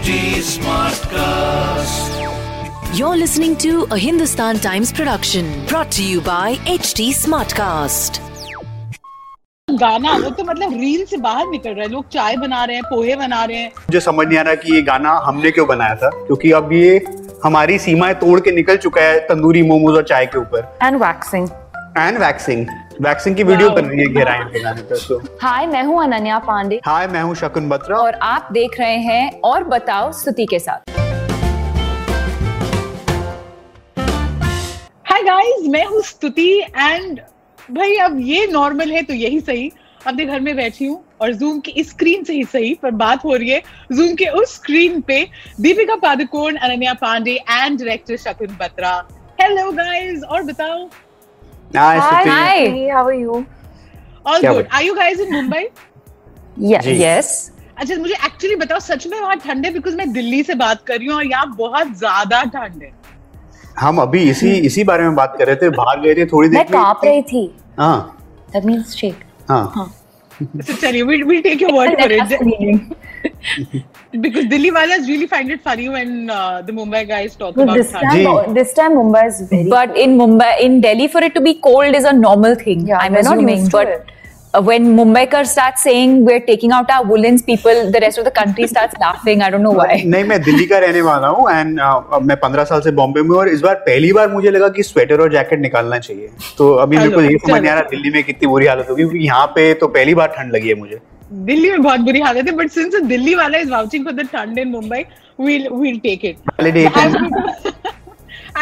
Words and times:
HD 0.00 0.40
Smartcast. 0.48 2.12
You're 2.98 3.16
listening 3.22 3.54
to 3.56 3.86
a 3.90 3.98
Hindustan 3.98 4.58
Times 4.58 4.90
production 4.98 5.50
brought 5.66 5.90
to 5.96 6.02
you 6.10 6.22
by 6.28 6.54
HD 6.76 7.08
Smartcast. 7.18 8.18
गाना 9.84 10.16
वो 10.24 10.30
तो 10.40 10.44
मतलब 10.44 10.72
reel 10.80 11.04
से 11.10 11.16
बाहर 11.26 11.46
निकल 11.50 11.74
रहा 11.74 11.84
है 11.86 11.90
लोग 11.92 12.08
चाय 12.16 12.36
बना 12.46 12.64
रहे 12.64 12.76
हैं 12.76 12.84
पोहे 12.94 13.16
बना 13.26 13.44
रहे 13.50 13.58
हैं 13.58 13.68
मुझे 13.76 14.00
समझ 14.08 14.26
नहीं 14.26 14.38
आ 14.38 14.42
रहा 14.48 14.54
कि 14.64 14.74
ये 14.74 14.82
गाना 14.90 15.12
हमने 15.24 15.50
क्यों 15.50 15.66
बनाया 15.68 15.94
था 16.02 16.10
क्योंकि 16.26 16.52
अब 16.62 16.72
ये 16.80 16.96
हमारी 17.44 17.78
सीमाएं 17.86 18.14
तोड़ 18.20 18.40
के 18.48 18.52
निकल 18.60 18.76
चुका 18.88 19.02
है 19.08 19.18
तंदूरी 19.28 19.62
मोमोज 19.72 19.96
और 19.96 20.08
चाय 20.12 20.26
के 20.26 20.38
ऊपर 20.38 20.76
and 20.82 20.96
waxing 21.04 21.48
and 21.98 22.18
waxing 22.22 22.66
waxing 23.04 23.36
की 23.36 23.42
वीडियो 23.44 23.70
बन 23.76 23.84
रही 23.84 24.00
है 24.00 24.06
घेराइन 24.14 24.82
तो 25.08 25.18
हाय 25.42 25.66
मैं 25.66 25.82
हूँ 25.84 26.02
अनन्या 26.02 26.38
पांडे 26.48 26.80
हाय 26.84 27.06
मैं 27.14 27.22
हूँ 27.22 27.34
शकुन 27.40 27.68
बत्रा 27.68 27.98
और 27.98 28.14
आप 28.22 28.48
देख 28.52 28.78
रहे 28.80 28.96
हैं 29.06 29.40
और 29.50 29.64
बताओ 29.74 30.12
स्तुति 30.18 30.46
के 30.52 30.58
साथ 30.58 30.90
हाय 35.10 35.22
गाइस 35.28 35.66
मैं 35.74 35.84
हूँ 35.86 36.02
स्तुति 36.12 36.48
एंड 36.76 37.20
भाई 37.78 37.96
अब 38.04 38.18
ये 38.28 38.46
नॉर्मल 38.52 38.90
है 38.92 39.02
तो 39.10 39.14
यही 39.14 39.40
सही 39.40 39.70
अपने 40.06 40.24
घर 40.26 40.40
में 40.40 40.54
बैठी 40.56 40.86
हूँ 40.86 41.02
और 41.20 41.32
जूम 41.42 41.60
की 41.60 41.70
इस 41.80 41.90
स्क्रीन 41.90 42.24
से 42.24 42.34
ही 42.34 42.44
सही 42.52 42.74
पर 42.82 42.90
बात 43.04 43.24
हो 43.24 43.34
रही 43.36 43.50
है 43.50 43.60
जूम 43.92 44.14
के 44.22 44.28
उस 44.42 44.54
स्क्रीन 44.60 45.00
पे 45.08 45.22
Deepika 45.60 45.96
Padukone 46.08 46.56
Ananya 46.56 46.94
Pandey 47.02 47.34
and 47.50 47.78
director 47.78 48.16
Shakun 48.28 48.56
Batra 48.60 48.96
hello 49.40 49.70
guys 49.72 50.22
और 50.30 50.42
बताओ 50.52 50.88
Hi, 51.76 51.98
Hi. 51.98 52.28
Hi. 52.28 52.88
How 52.92 53.04
are 53.04 53.14
you? 53.14 53.46
All 54.26 54.40
good. 54.40 54.66
Are 54.72 54.82
you 54.82 54.96
guys 54.96 55.20
in 55.24 55.30
Mumbai? 55.38 55.64
Yes. 56.72 56.86
Yes. 57.06 57.30
अच्छा 57.78 57.96
मुझे 57.96 58.14
एक्चुअली 58.24 58.56
बताओ 58.60 58.78
सच 58.86 59.06
में 59.10 59.18
वहाँ 59.20 59.36
ठंड 59.44 59.64
है 59.66 59.72
बिकॉज 59.72 59.94
मैं 59.96 60.10
दिल्ली 60.12 60.42
से 60.48 60.54
बात 60.62 60.82
कर 60.86 60.96
रही 60.98 61.06
हूँ 61.08 61.14
और 61.16 61.24
यहाँ 61.26 61.46
बहुत 61.58 61.98
ज्यादा 61.98 62.42
ठंड 62.56 62.82
है 62.82 62.90
हम 63.80 63.98
अभी 64.02 64.22
इसी 64.30 64.50
hmm. 64.54 64.66
इसी 64.66 64.84
बारे 64.90 65.04
में 65.04 65.14
बात 65.16 65.36
कर 65.38 65.46
रहे 65.46 65.56
थे 65.62 65.68
बाहर 65.78 66.00
गए 66.00 66.14
थे 66.14 66.26
थोड़ी 66.32 66.48
देर 66.48 66.58
मैं 66.58 66.66
कांप 66.72 67.00
रही 67.04 67.22
थी 67.30 67.42
हाँ 67.78 67.96
दैट 68.52 68.64
मींस 68.64 68.92
शेक 68.96 69.22
हाँ, 69.50 69.72
हाँ। 69.76 69.90
चलिए 70.80 71.02
we 71.10 71.22
we 71.22 71.40
take 71.46 71.62
your 71.62 71.72
word 71.72 72.00
for 72.00 72.12
it 72.12 72.92
because 74.20 74.44
Delhi 74.46 74.70
wala's 74.70 75.08
really 75.08 75.26
find 75.26 75.50
it 75.50 75.62
funny 75.62 75.88
when 75.88 76.30
uh, 76.30 76.62
the 76.62 76.72
Mumbai 76.72 77.06
guys 77.08 77.36
talk 77.36 77.56
well, 77.56 77.64
about 77.64 77.76
this 77.76 77.92
time. 77.92 78.10
Ji. 78.12 78.52
This 78.54 78.72
time 78.74 78.92
Mumbai 78.92 79.26
is 79.28 79.40
very. 79.48 79.68
But 79.68 79.88
cold. 79.94 79.98
in 79.98 80.16
Mumbai, 80.18 80.60
in 80.60 80.80
Delhi, 80.80 81.08
for 81.08 81.22
it 81.22 81.34
to 81.34 81.40
be 81.40 81.54
cold 81.54 81.94
is 81.94 82.04
a 82.04 82.12
normal 82.12 82.54
thing. 82.54 82.86
Yeah, 82.86 82.98
I'm 83.00 83.14
assuming, 83.16 83.62
not 83.64 83.72
but. 83.72 83.88
It. 83.96 84.16
Uh, 84.52 84.60
When 84.66 84.86
Mumbaikar 84.98 85.40
start 85.48 85.78
saying 85.80 86.14
we're 86.28 86.40
taking 86.44 86.72
out 86.76 86.88
our 86.94 87.04
woolens, 87.08 87.40
people, 87.48 87.82
the 87.96 88.00
rest 88.04 88.18
of 88.22 88.24
the 88.28 88.32
country 88.38 88.66
starts 88.70 88.96
laughing. 89.02 89.42
I 89.42 89.50
don't 89.54 89.62
know 89.66 89.74
why. 89.80 89.98
नहीं 90.14 90.24
मैं 90.30 90.40
दिल्ली 90.44 90.66
का 90.72 90.78
रहने 90.84 91.00
वाला 91.08 91.28
हूँ 91.34 91.44
and 91.50 91.78
मैं 92.30 92.36
15 92.44 92.64
साल 92.70 92.80
से 92.86 92.90
बॉम्बे 93.00 93.22
में 93.28 93.36
और 93.36 93.48
इस 93.48 93.60
बार 93.68 93.74
पहली 93.88 94.12
बार 94.18 94.28
मुझे 94.32 94.50
लगा 94.50 94.68
कि 94.78 94.82
स्वेटर 94.90 95.20
और 95.26 95.32
जैकेट 95.32 95.60
निकालना 95.60 95.98
चाहिए 96.08 96.28
तो 96.58 96.72
अभी 96.86 96.96
मेरे 96.98 97.10
को 97.16 97.20
ये 97.28 97.36
समझ 97.46 97.60
नहीं 97.60 97.70
आ 97.70 97.74
रहा 97.74 97.88
दिल्ली 97.94 98.10
में 98.16 98.22
कितनी 98.32 98.48
बुरी 98.56 98.66
हालत 98.72 98.90
होगी 98.90 99.02
क्योंकि 99.02 99.24
यहाँ 99.26 99.46
पे 99.58 99.72
तो 99.84 99.88
पहली 100.00 100.14
बार 100.22 100.34
ठंड 100.38 100.52
लगी 100.56 100.68
है 100.68 100.74
मुझे 100.84 101.00
दिल्ली 101.32 101.70
में 101.70 101.82
बहुत 101.82 102.00
बुरी 102.06 102.20
हालत 102.20 102.46
है 102.48 102.52
बट 102.56 102.70
सिंस 102.70 102.94
दिल्ली 103.08 103.34
वाला 103.34 103.58
इज 103.58 103.70
वाउचिंग 103.70 104.04
फॉर 104.04 104.12
द 104.14 104.26
ठंड 104.32 104.58
in 104.58 104.68
Mumbai 104.70 105.02
we'll 105.40 105.68
we'll 105.72 105.98
take 106.06 106.24
it 106.24 106.50
I 106.58 107.04
am 107.04 107.28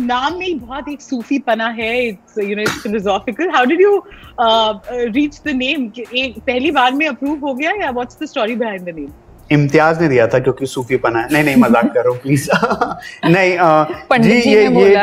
नाम 0.06 0.34
में 0.38 0.46
ही 0.46 0.54
बहुत 0.56 0.90
एक 0.92 1.02
सूफी 1.02 1.38
पना 1.50 1.68
है 1.80 1.92
it's 2.08 2.38
you 2.44 2.56
know 2.56 2.62
it's 2.62 2.82
philosophical 2.84 3.50
how 3.56 3.66
did 3.72 3.82
you 3.82 4.02
reach 4.42 5.40
the 5.46 5.56
name 5.56 5.88
पहली 6.00 6.72
बार 6.82 6.92
में 6.94 7.08
अप्रूव 7.08 7.46
हो 7.48 7.54
गया 7.54 7.72
या 7.84 7.90
what's 8.00 8.18
the 8.24 8.26
story 8.36 8.56
behind 8.56 8.86
the 8.92 8.96
name 9.00 9.08
Imtiaz 9.52 10.02
ने 10.02 10.08
दिया 10.10 10.28
था 10.28 10.40
क्योंकि 10.40 10.66
सूफी 10.66 10.98
पना 11.04 11.20
है 11.20 11.28
नहीं 11.34 11.44
नहीं 11.44 11.56
मजाक 11.62 11.92
कर 11.94 12.06
रहा 12.06 12.18
प्लीज 12.24 12.50
नहीं 13.34 13.58
आ, 13.58 13.84
जी 14.18 14.30
ये 14.40 14.64
ये 14.68 14.98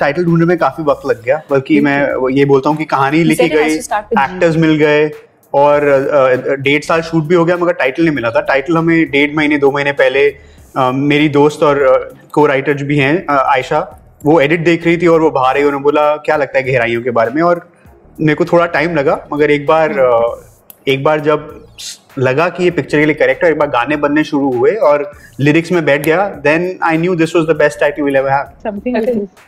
टाइटल 0.00 0.24
ढूंढने 0.24 0.44
में 0.46 0.56
काफी 0.58 0.82
वक्त 0.82 1.06
लग 1.08 1.22
गया 1.24 1.40
बल्कि 1.50 1.80
मैं 1.88 1.98
ये 2.38 2.44
बोलता 2.52 2.68
हूँ 2.70 2.78
कि 2.78 2.84
कहानी 2.94 3.22
लिखी 3.32 3.48
गई 3.48 3.74
एक्टर्स 3.74 4.56
मिल 4.66 4.76
गए 4.84 5.10
और 5.60 5.84
डेढ़ 6.62 6.82
साल 6.84 7.00
शूट 7.02 7.24
भी 7.28 7.34
हो 7.34 7.44
गया 7.44 7.56
मगर 7.56 7.72
टाइटल 7.82 8.02
नहीं 8.04 8.14
मिला 8.14 8.30
था 8.30 8.40
टाइटल 8.50 8.76
हमें 8.76 9.10
डेढ़ 9.10 9.36
महीने 9.36 9.58
दो 9.58 9.70
महीने 9.70 9.92
पहले 10.02 10.28
आ, 10.76 10.90
मेरी 10.90 11.28
दोस्त 11.38 11.62
और 11.62 11.78
को 12.34 12.44
राइटर्स 12.46 12.82
भी 12.90 12.98
हैं 12.98 13.26
आयशा 13.40 13.80
वो 14.24 14.40
एडिट 14.40 14.64
देख 14.64 14.84
रही 14.86 14.96
थी 15.02 15.06
और 15.14 15.20
वो 15.20 15.30
बाहर 15.30 15.56
आई 15.56 15.62
उन्होंने 15.62 15.82
बोला 15.84 16.04
क्या 16.26 16.36
लगता 16.36 16.58
है 16.58 16.64
गहराइयों 16.70 17.02
के 17.02 17.10
बारे 17.18 17.30
में 17.34 17.42
और 17.42 17.68
मेरे 18.20 18.34
को 18.36 18.44
थोड़ा 18.44 18.66
टाइम 18.76 18.94
लगा 18.94 19.18
मगर 19.32 19.50
एक 19.50 19.66
बार 19.66 19.92
हम्म। 19.98 20.90
एक 20.92 21.02
बार 21.04 21.20
जब 21.20 21.48
लगा 22.18 22.48
कि 22.56 22.64
ये 22.64 22.70
पिक्चर 22.78 22.98
के 22.98 23.04
लिए 23.06 23.14
करेक्ट 23.14 23.44
है 23.44 23.50
एक 23.50 23.58
बार 23.58 23.68
गाने 23.70 23.96
बनने 24.04 24.22
शुरू 24.30 24.50
हुए 24.52 24.72
और 24.90 25.10
लिरिक्स 25.40 25.72
में 25.72 25.84
बैठ 25.84 26.04
गया 26.04 26.28
then 26.46 26.68
I 26.90 26.96
knew 27.04 27.14
this 27.22 27.34
was 27.36 27.44
the 27.52 27.56
best 27.58 27.80
title 27.80 28.02
we 28.02 28.14
ever 28.18 28.30
have 28.32 28.48
something 28.62 28.96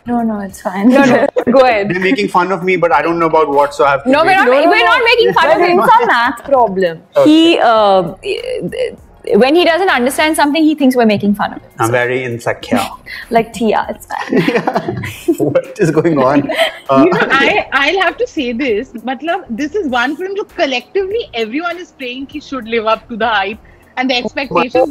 no 0.09 0.23
no 0.33 0.43
it's 0.45 0.61
fine 0.67 0.93
no 0.95 1.05
no 1.15 1.53
go 1.53 1.59
ahead 1.67 1.93
they 1.93 1.99
making 2.11 2.29
fun 2.37 2.53
of 2.59 2.63
me 2.71 2.77
but 2.87 2.93
I 2.99 3.03
don't 3.03 3.17
know 3.23 3.29
about 3.29 3.55
what 3.55 3.73
so 3.81 3.85
I 3.85 3.97
have 3.97 4.13
no 4.17 4.25
we 4.25 4.35
are 4.35 4.85
not 4.85 5.05
making 5.11 5.33
fun 5.41 5.57
of 5.57 5.69
him 5.69 5.85
so 5.87 6.05
a 6.05 6.47
problem 6.47 7.03
he 7.19 9.01
when 9.35 9.55
he 9.55 9.65
doesn't 9.65 9.89
understand 9.91 10.37
something, 10.37 10.63
he 10.63 10.75
thinks 10.75 10.97
we're 10.97 11.07
making 11.07 11.35
fun 11.35 11.55
of 11.55 11.63
it. 11.63 11.71
I'm 11.79 11.87
so. 11.87 11.93
very 11.93 12.25
insecure. 12.25 12.81
like 13.31 13.53
Tia, 13.53 13.87
it's 13.89 14.07
bad. 14.07 14.25
yeah. 15.27 15.35
what 15.39 15.79
is 15.79 15.91
going 15.91 16.19
on? 16.19 16.51
Uh, 16.91 17.05
you 17.07 17.11
know, 17.13 17.21
uh, 17.21 17.29
I, 17.31 17.69
I'll 17.73 18.01
have 18.03 18.17
to 18.19 18.27
say 18.27 18.53
this. 18.53 18.93
Matlab, 18.93 19.45
this 19.49 19.75
is 19.75 19.89
one 19.89 20.17
film 20.17 20.35
that 20.37 20.49
collectively 20.57 21.29
everyone 21.35 21.79
is 21.79 21.93
praying 21.93 22.29
he 22.29 22.41
should 22.41 22.65
live 22.67 22.87
up 22.87 23.09
to 23.09 23.17
the 23.17 23.29
hype. 23.29 23.59
And 23.99 24.09
the 24.09 24.13
expectations 24.13 24.89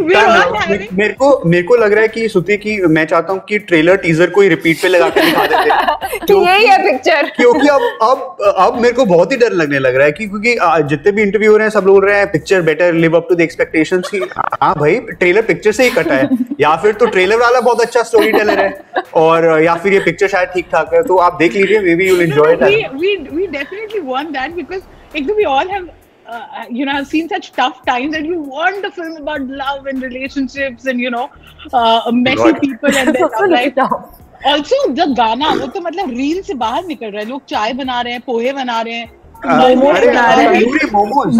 मेरे 0.00 1.12
को 1.20 1.30
मेरे 1.50 1.62
को 1.68 1.76
लग 1.76 1.92
रहा 1.92 2.02
है 2.02 2.08
कि 2.08 2.28
सुती 2.28 2.56
की 2.56 2.76
मैं 2.96 3.04
चाहता 3.12 3.32
हूँ 3.32 3.40
कि 3.48 3.58
ट्रेलर 3.70 3.96
टीजर 4.04 4.30
को 4.30 4.40
ही 4.40 4.48
रिपीट 4.48 4.82
पे 4.82 4.88
लगा 4.88 5.08
के 5.16 5.20
दिखा 5.26 5.46
देते 5.52 6.18
तो 6.26 6.40
यही 6.46 6.66
है 6.66 6.76
पिक्चर 6.84 7.28
क्योंकि 7.36 7.68
अब 7.68 7.82
अब 8.10 8.54
अब 8.64 8.80
मेरे 8.80 8.94
को 8.94 9.04
बहुत 9.06 9.32
ही 9.32 9.36
डर 9.36 9.52
लगने 9.60 9.78
लग 9.78 9.96
रहा 9.96 10.04
है 10.06 10.12
कि 10.12 10.26
क्योंकि 10.28 10.54
जितने 10.88 11.12
भी 11.12 11.22
इंटरव्यू 11.22 11.50
हो 11.50 11.56
रहे 11.56 11.66
हैं 11.66 11.70
सब 11.72 11.84
बोल 11.86 12.04
रहे 12.06 12.18
हैं 12.18 12.30
picture 12.32 12.62
better 12.70 12.92
live 13.04 13.16
up 13.16 13.26
to 13.28 13.34
the 13.34 13.40
expectations 13.40 14.08
की 14.14 14.20
हाँ 14.62 14.74
भाई 14.78 14.98
ट्रेलर 15.12 15.42
पिक्चर 15.52 15.72
से 15.80 15.84
ही 15.84 15.90
कटा 15.96 16.14
है 16.14 16.28
या 16.60 16.74
फिर 16.82 16.92
तो 17.02 17.06
ट्रेलर 17.16 17.38
वाला 17.40 17.60
बहुत 17.68 17.80
अच्छा 17.86 18.02
स्टोरी 18.12 18.32
टेलर 18.32 18.60
है 18.64 19.02
और 19.26 19.48
या 19.62 19.74
फिर 19.84 19.92
ये 19.94 20.00
पिक्चर 20.04 20.28
शायद 20.36 20.48
ठीक 20.54 20.66
ठाक 20.72 20.94
है 20.94 21.02
तो 21.12 21.16
आप 21.28 21.38
देख 21.42 21.54
लीजिए 21.56 21.80
maybe 21.96 22.08
you 22.08 22.16
will 22.16 22.30
enjoy 22.32 22.54
we 22.54 23.16
we 23.32 23.46
definitely 23.58 24.00
want 24.12 24.28
that 24.38 24.54
because 24.54 25.32
we 25.40 25.44
all 25.54 25.68
have 25.70 25.88
uh, 26.26 26.64
you 26.70 26.84
know, 26.84 26.92
I've 26.92 27.06
seen 27.06 27.28
such 27.28 27.52
tough 27.52 27.84
times, 27.86 28.14
and 28.16 28.26
you 28.26 28.38
want 28.40 28.84
a 28.84 28.90
film 28.90 29.16
about 29.16 29.42
love 29.42 29.86
and 29.86 30.02
relationships, 30.02 30.86
and 30.86 31.00
you 31.00 31.10
know, 31.10 31.30
uh, 31.72 32.10
messy 32.14 32.36
God. 32.36 32.60
people 32.60 32.94
and 33.00 33.14
their 33.16 33.30
love 33.38 33.50
life. 33.58 34.18
Also 34.50 34.86
the 34.92 35.06
गाना 35.18 35.48
वो 35.58 35.66
तो 35.74 35.80
मतलब 35.80 36.08
reel 36.10 36.40
से 36.46 36.54
बाहर 36.62 36.84
निकल 36.86 37.10
रहा 37.10 37.22
है 37.22 37.28
लोग 37.28 37.44
चाय 37.50 37.72
बना 37.80 38.00
रहे 38.02 38.12
हैं 38.12 38.22
पोहे 38.26 38.52
बना 38.52 38.80
रहे 38.86 38.94
हैं 38.94 39.10
हाँ, 39.46 39.68
तंदूरी 39.74 40.86
मोमोज 40.92 41.34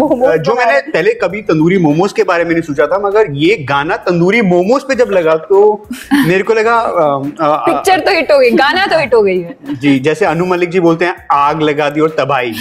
जो 0.45 0.53
मैंने 0.55 0.79
पहले 0.91 1.13
कभी 1.21 1.41
तंदूरी 1.41 1.77
मोमोज 1.83 2.13
के 2.13 2.23
बारे 2.23 2.45
में 2.45 2.51
नहीं 2.51 2.61
सोचा 2.61 2.87
था 2.87 2.97
मगर 3.07 3.31
ये 3.37 3.55
गाना 3.69 3.95
तंदूरी 4.07 4.41
मोमोज 4.41 4.83
पे 4.87 4.95
जब 5.03 5.09
लगा 5.17 5.35
तो 5.51 5.61
मेरे 6.27 6.43
को 6.43 6.53
लगा 6.53 6.79
पिक्चर 7.43 7.99
तो 8.05 8.13
हिट 8.15 8.31
हो 8.31 8.37
गई 8.39 8.49
गाना 8.55 8.85
तो 8.85 8.99
हिट 8.99 9.13
हो 9.13 9.21
गई 9.23 9.39
है 9.41 9.75
जी 9.81 9.97
जैसे 10.09 10.25
अनु 10.25 10.45
मलिक 10.45 10.71
जी 10.71 10.79
बोलते 10.87 11.05
हैं 11.05 11.27
आग 11.31 11.61
लगा 11.61 11.89
दी 11.89 12.01
और 12.01 12.15
तबाही 12.19 12.53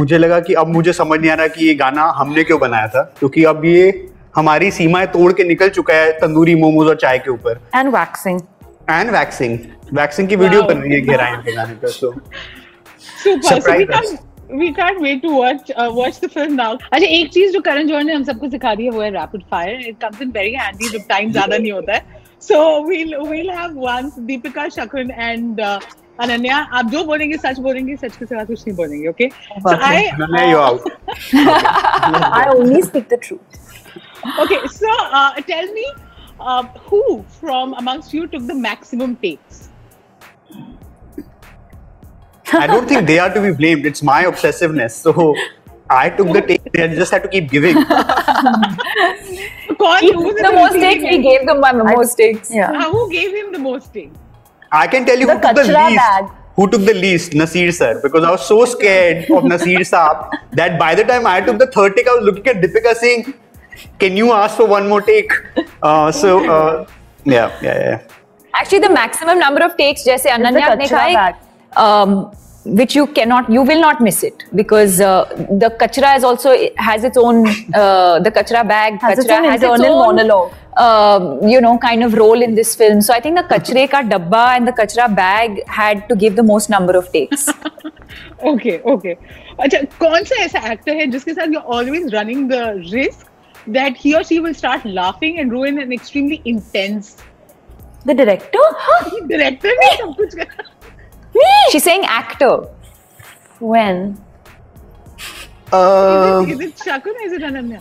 मुझे 0.00 0.18
लगा 0.18 0.40
कि 0.48 0.54
अब 0.64 0.72
मुझे 0.74 0.92
समझ 0.92 1.20
नहीं 1.20 1.30
आ 1.30 1.34
रहा 1.34 1.46
कि 1.56 1.66
ये 1.66 1.74
गाना 1.84 2.10
हमने 2.16 2.44
क्यों 2.44 2.60
बनाया 2.60 2.88
था 2.96 3.02
क्योंकि 3.18 3.44
अब 3.52 3.64
ये 3.64 3.88
हमारी 4.36 4.70
सीमाएं 4.78 5.06
तोड़ 5.12 5.32
के 5.32 5.44
निकल 5.48 5.68
चुका 5.78 5.94
है 5.94 6.10
तंदूरी 6.18 6.54
मोमोज 6.62 6.88
और 6.88 6.96
चाय 7.04 7.18
के 7.18 7.30
ऊपर 7.30 7.60
and 7.76 7.94
waxing 7.96 8.40
and 8.90 9.10
waxing 9.16 9.58
waxing 9.98 10.28
की 10.28 10.36
वीडियो 10.36 10.62
बन 10.62 10.78
रही 10.78 10.94
है 10.94 11.00
घेराइन 11.00 11.36
के 11.44 11.52
गाने 11.56 11.74
पर 11.82 11.88
so 11.90 12.14
we 14.58 14.68
wait 15.00 15.22
to 15.22 15.30
watch 15.30 15.70
watch 15.94 16.20
the 16.24 16.28
film 16.30 16.54
now 16.54 16.74
अच्छा 16.92 17.06
एक 17.06 17.32
चीज 17.32 17.52
जो 17.52 17.60
करण 17.66 17.86
जौहर 17.88 18.04
ने 18.04 18.14
हम 18.14 18.22
सबको 18.24 18.48
सिखा 18.50 18.74
दी 18.74 18.84
है 18.84 18.90
वो 18.90 19.00
है 19.02 19.10
rapid 19.18 19.42
fire 19.50 19.86
it 19.88 19.96
comes 20.02 20.22
in 20.22 20.30
very 20.36 20.52
handy 20.60 20.88
जब 20.98 21.06
टाइम 21.08 21.32
ज्यादा 21.32 21.56
नहीं 21.58 21.72
होता 21.72 21.92
है 21.94 22.24
so 22.48 22.58
we'll 22.88 23.14
we'll 23.28 23.50
have 23.50 23.74
once 23.86 24.18
Deepika 24.30 24.68
Shakun 24.78 25.10
and 25.10 25.60
Ananya 26.20 26.56
आप 26.80 26.90
जो 26.92 27.04
बोलेंगे 27.04 27.36
सच 27.36 27.58
बोलेंगे 27.66 27.96
सच 28.02 28.16
के 28.16 28.26
सिवा 28.26 28.44
कुछ 28.44 28.62
नहीं 28.66 28.76
बोलेंगे 28.76 29.08
okay 29.08 29.28
I 29.74 30.06
I 32.30 32.50
only 32.56 32.82
speak 32.82 33.08
the 33.14 33.18
truth 33.24 33.62
okay 34.42 34.66
so 34.80 34.98
tell 35.52 35.72
me 35.74 35.86
who 36.86 36.98
from 37.36 37.70
amongst 37.82 38.10
you 38.14 38.24
took 38.32 38.42
the 38.48 38.54
maximum 38.64 39.12
takes 39.20 39.60
I 42.52 42.66
don't 42.66 42.88
think 42.88 43.06
they 43.06 43.18
are 43.18 43.32
to 43.32 43.40
be 43.40 43.52
blamed. 43.52 43.86
It's 43.86 44.02
my 44.02 44.24
obsessiveness. 44.24 44.92
So 44.92 45.34
I 45.90 46.10
took 46.10 46.28
the 46.32 46.42
take 46.42 46.62
and 46.78 46.94
just 46.94 47.10
had 47.10 47.22
to 47.24 47.28
keep 47.28 47.50
giving. 47.50 47.74
Call 47.74 47.84
the 50.00 50.52
most 50.54 50.72
takes 50.74 51.02
he 51.04 51.22
gave 51.22 51.46
them 51.46 51.60
the 51.60 51.84
most 51.96 52.14
takes. 52.14 52.54
Yeah. 52.54 52.70
Uh, 52.70 52.90
who 52.90 53.10
gave 53.10 53.34
him 53.34 53.52
the 53.52 53.58
most 53.58 53.92
takes? 53.92 54.16
I 54.70 54.86
can 54.86 55.04
tell 55.04 55.18
you 55.18 55.26
the 55.26 55.34
who 55.36 55.40
took 55.42 55.56
the 55.56 55.64
least. 55.64 55.96
Bag. 55.96 56.24
Who 56.54 56.66
took 56.70 56.80
the 56.84 56.94
least? 56.94 57.34
Nasir 57.34 57.72
sir, 57.72 58.00
because 58.02 58.24
I 58.24 58.30
was 58.30 58.46
so 58.46 58.64
scared 58.64 59.28
of 59.30 59.44
Nasir 59.44 59.84
sir 59.84 60.30
that 60.52 60.78
by 60.78 60.94
the 60.94 61.04
time 61.04 61.26
I 61.26 61.40
took 61.40 61.58
the 61.58 61.66
third 61.66 61.96
take, 61.96 62.08
I 62.08 62.14
was 62.14 62.24
looking 62.24 62.46
at 62.48 62.62
Deepika 62.62 62.94
saying, 62.96 63.34
"Can 63.98 64.16
you 64.16 64.32
ask 64.32 64.56
for 64.56 64.66
one 64.66 64.88
more 64.88 65.02
take?" 65.02 65.32
Uh, 65.82 66.10
so 66.10 66.38
uh, 66.50 66.86
yeah, 67.24 67.50
yeah, 67.60 67.88
yeah. 67.88 68.02
Actually, 68.54 68.78
the 68.80 68.88
maximum 69.00 69.38
number 69.38 69.62
of 69.62 69.76
takes, 69.76 70.02
जैसे 70.04 70.30
Ananya, 70.30 70.74
ने 70.78 70.86
कहा 70.88 71.34
um, 71.76 72.32
which 72.78 72.96
you 72.96 73.06
cannot 73.06 73.48
you 73.48 73.62
will 73.62 73.80
not 73.80 74.00
miss 74.00 74.24
it 74.24 74.44
because 74.56 75.00
uh, 75.00 75.24
the 75.62 75.70
kachra 75.82 76.16
is 76.16 76.24
also 76.24 76.54
has 76.76 77.04
its 77.04 77.16
own 77.16 77.46
uh, 77.74 78.18
the 78.18 78.30
kachra 78.38 78.62
bag 78.70 78.98
has 79.00 79.20
kachra 79.20 79.24
its 79.24 79.34
own 79.36 79.44
has 79.44 79.62
its 79.62 79.86
own, 79.88 79.98
monologue 80.00 80.52
uh, 80.76 81.38
you 81.46 81.60
know 81.60 81.78
kind 81.78 82.02
of 82.02 82.14
role 82.14 82.42
in 82.48 82.56
this 82.56 82.74
film 82.74 83.00
so 83.00 83.14
i 83.14 83.20
think 83.20 83.38
the 83.38 83.44
kachre 83.54 83.86
ka 83.94 84.02
dabba 84.02 84.42
and 84.56 84.66
the 84.66 84.72
kachra 84.72 85.06
bag 85.22 85.62
had 85.76 86.08
to 86.08 86.16
give 86.16 86.34
the 86.34 86.42
most 86.42 86.68
number 86.76 86.96
of 86.96 87.12
takes 87.12 87.48
okay 88.54 88.76
okay 88.96 89.16
अच्छा 89.64 89.78
कौन 90.00 90.24
सा 90.28 90.36
ऐसा 90.44 90.60
actor 90.72 90.94
है 90.96 91.06
जिसके 91.12 91.32
साथ 91.34 91.52
you 91.54 91.58
always 91.58 92.10
always 92.10 92.16
running 92.16 92.42
the 92.50 92.64
risk 92.90 93.30
that 93.76 93.96
he 94.02 94.12
or 94.16 94.22
she 94.30 94.40
will 94.46 94.56
start 94.62 94.84
laughing 94.98 95.38
and 95.42 95.52
ruin 95.56 95.78
an 95.84 95.92
extremely 95.96 96.38
intense. 96.52 97.10
The 98.08 98.14
director? 98.22 99.46
Me? 101.40 101.50
She's 101.72 101.84
saying 101.84 102.04
actor. 102.18 102.52
When? 103.58 104.02
Uh, 105.72 106.44
is, 106.46 106.52
it, 106.52 106.64
is 106.64 106.68
it 106.68 106.88
Shakun 106.88 107.18
is 107.28 107.32
it 107.40 107.52
Ananya? 107.52 107.80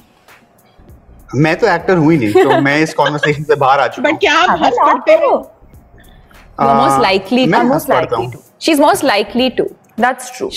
मैं 1.44 1.56
तो 1.60 1.68
actor 1.68 1.98
हूँ 1.98 2.12
ही 2.12 2.18
नहीं 2.18 2.44
तो 2.44 2.60
मैं 2.62 2.78
इस 2.82 2.94
conversation 2.94 3.44
से 3.44 3.56
बाहर 3.64 3.80
आ 3.80 3.88
चुका 3.88 4.10
हाँ, 4.10 4.10
हूँ 4.10 4.14
बट 4.16 4.20
क्या 4.20 4.36
आप 4.40 4.60
हंस 4.62 4.76
पड़ते 4.84 5.14
हो 5.24 5.32
मोस्ट 6.74 7.02
लाइकली 7.02 7.46
मैं 7.54 7.62
most 7.70 7.90
likely 7.90 8.28
to 8.34 8.40
she 8.66 8.72
is 8.72 8.80
most 8.80 9.04
likely 9.04 9.50
to 9.60 9.64
that's 10.00 10.32
true 10.38 10.48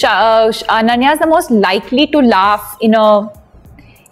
Ananya 0.76 1.12
is 1.12 1.18
the 1.22 1.28
most 1.28 1.52
likely 1.64 2.06
to 2.16 2.20
laugh 2.32 2.76
in 2.88 2.94
a 2.94 3.12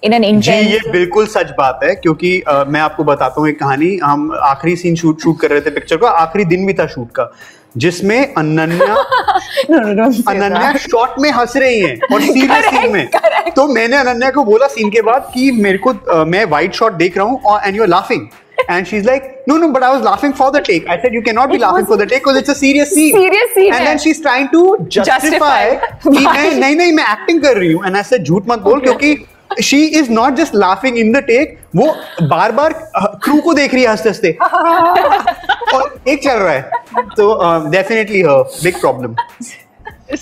in 0.04 0.12
an 0.12 0.24
intense 0.24 0.66
ये 0.66 0.78
बिल्कुल 0.92 1.26
सच 1.36 1.50
बात 1.58 1.80
है 1.84 1.94
क्योंकि 1.94 2.32
uh, 2.52 2.66
मैं 2.66 2.80
आपको 2.80 3.04
बताता 3.04 3.40
हूँ 3.40 3.48
एक 3.48 3.58
कहानी 3.60 3.94
हम 4.04 4.30
आखिरी 4.50 4.76
सीन 4.82 4.96
शूट 5.02 5.20
शूट 5.22 5.40
कर 5.40 5.50
रहे 5.50 5.60
थे 5.60 5.70
पिक्चर 5.78 5.96
का 6.04 6.08
आखिरी 6.24 6.44
दिन 6.56 6.66
भी 6.66 6.72
था 6.80 6.86
शूट 6.96 7.10
का 7.20 7.30
जिसमें 7.76 8.34
Ananya 8.38 8.86
no, 8.86 9.80
no, 9.80 9.94
no, 10.00 10.06
Ananya 10.30 10.72
shot 10.80 11.14
में 11.20 11.30
हंस 11.32 11.56
रही 11.56 11.80
है 11.80 11.96
और 12.12 12.20
सीरियस 12.20 12.64
सीन 12.64 12.90
में 12.92 13.06
correct. 13.10 13.54
तो 13.56 13.66
मैंने 13.74 13.96
अनन्या 13.96 14.30
को 14.30 14.44
बोला 14.44 14.66
सीन 14.74 14.90
के 14.90 15.02
बाद 15.10 15.30
कि 15.34 15.50
मेरे 15.62 15.78
को 15.86 15.92
uh, 16.16 16.26
मैं 16.26 16.44
वाइट 16.50 16.74
शॉट 16.74 16.92
देख 17.04 17.16
रहा 17.18 17.26
हूँ 17.26 17.60
and 17.66 17.76
you 17.76 17.82
are 17.82 17.88
laughing 17.88 18.26
and 18.74 18.86
she's 18.90 19.02
like, 19.06 19.24
no, 19.48 19.56
no, 19.62 19.66
but 19.74 19.84
I 19.86 19.90
was 19.94 20.04
laughing 20.04 20.32
for 20.38 20.46
the 20.54 20.60
take. 20.68 20.86
I 20.94 20.94
said, 21.02 21.12
you 21.16 21.20
cannot 21.26 21.50
be 21.50 21.58
it 21.58 21.62
laughing 21.64 21.84
for 21.90 21.98
the 22.00 22.06
take 22.12 22.24
because 22.24 22.38
it's 22.40 22.52
a 22.54 22.56
serious 22.60 22.90
scene. 22.94 23.12
Serious 23.24 23.52
scene. 23.58 23.66
And 23.74 23.80
hai. 23.86 23.90
then 23.90 24.00
she's 24.06 24.22
trying 24.26 24.48
to 24.54 24.62
justify, 24.96 25.30
justify. 25.34 25.92
कि 26.16 26.24
मैं 26.26 26.50
नहीं 26.60 26.76
नहीं 26.82 26.92
मैं 26.98 27.04
acting 27.12 27.42
कर 27.44 27.56
रही 27.56 27.72
हूँ. 27.72 27.82
And 27.90 28.00
I 28.02 28.06
said, 28.10 28.22
झूठ 28.30 28.48
मत 28.50 28.64
बोल 28.68 28.78
okay. 28.80 28.84
क्योंकि 28.86 29.14
she 29.60 29.94
is 29.96 30.08
not 30.10 30.36
just 30.36 30.54
laughing 30.54 30.96
in 31.02 31.12
the 31.12 31.22
take 31.28 31.56
वो 31.76 31.86
बार 32.28 32.52
बार 32.52 32.74
crew 33.24 33.40
को 33.42 33.54
देख 33.54 33.74
रही 33.74 33.82
है 33.82 33.88
हंसते 33.90 34.08
हंसते 34.08 35.76
और 35.76 35.98
एक 36.08 36.22
चल 36.24 36.38
रहा 36.38 36.52
है 36.52 36.70
तो 37.18 37.70
definitely 37.70 38.22
her 38.22 38.44
big 38.62 38.78
problem 38.80 39.16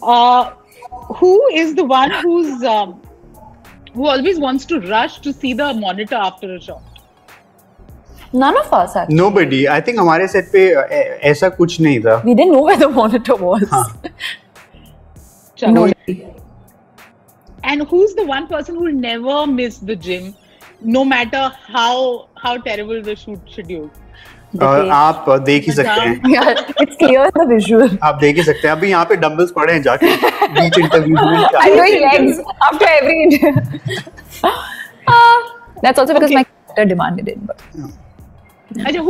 uh, 0.02 0.50
who 1.16 1.46
is 1.52 1.74
the 1.74 1.84
one 1.84 2.10
who's 2.22 2.62
um, 2.62 3.00
who 3.94 4.06
always 4.06 4.38
wants 4.38 4.64
to 4.66 4.80
rush 4.80 5.18
to 5.20 5.32
see 5.32 5.52
the 5.54 5.72
monitor 5.74 6.14
after 6.14 6.54
a 6.54 6.60
shot? 6.60 6.82
None 8.32 8.56
of 8.56 8.72
us 8.72 8.94
actually. 8.96 9.16
Nobody. 9.22 9.68
I 9.68 9.80
think 9.80 9.98
हमारे 9.98 10.28
set 10.34 10.50
पे 10.52 10.64
ऐसा 11.32 11.48
कुछ 11.56 11.80
नहीं 11.80 12.00
था. 12.04 12.22
We 12.24 12.34
didn't 12.34 12.52
know 12.52 12.62
where 12.68 12.76
the 12.84 12.88
monitor 12.98 13.36
was. 13.46 13.72
And 17.70 17.82
who's 17.88 18.14
the 18.14 18.24
one 18.24 18.46
person 18.46 18.74
who 18.76 18.90
never 18.90 19.46
miss 19.46 19.76
the 19.78 19.94
gym, 19.94 20.34
no 20.80 21.04
matter 21.04 21.42
how 21.72 22.28
how 22.42 22.56
terrible 22.58 23.02
the 23.02 23.16
shoot 23.16 23.40
schedule? 23.52 23.90
आप 24.62 25.24
देख 25.46 25.66
ही 25.66 25.72
सकते 25.72 25.88
हैं 25.88 26.44
इट्स 26.82 26.96
क्लियर 26.96 27.26
द 27.36 27.46
विजुअल 27.48 27.96
आप 28.04 28.14
देख 28.20 28.36
ही 28.36 28.42
सकते 28.42 28.68
हैं 28.68 28.74
अभी 28.76 28.88
यहाँ 28.90 29.04
पे 29.10 29.16
डंबल्स 29.22 29.50
पड़े 29.56 29.72
हैं 29.72 29.82
जाके 29.82 30.06
बीच 30.54 30.78
इंटरव्यू 30.78 31.14
में 31.16 31.44
I 31.60 31.98
legs 31.98 32.40
after 32.64 32.86
every 32.92 33.26
that's 33.36 35.98
also 35.98 36.06
because 36.14 36.34
my 36.34 36.42
character 36.42 36.84
demanded 36.94 37.28
it 37.28 37.38
but 37.50 37.58
अच्छा 38.86 39.02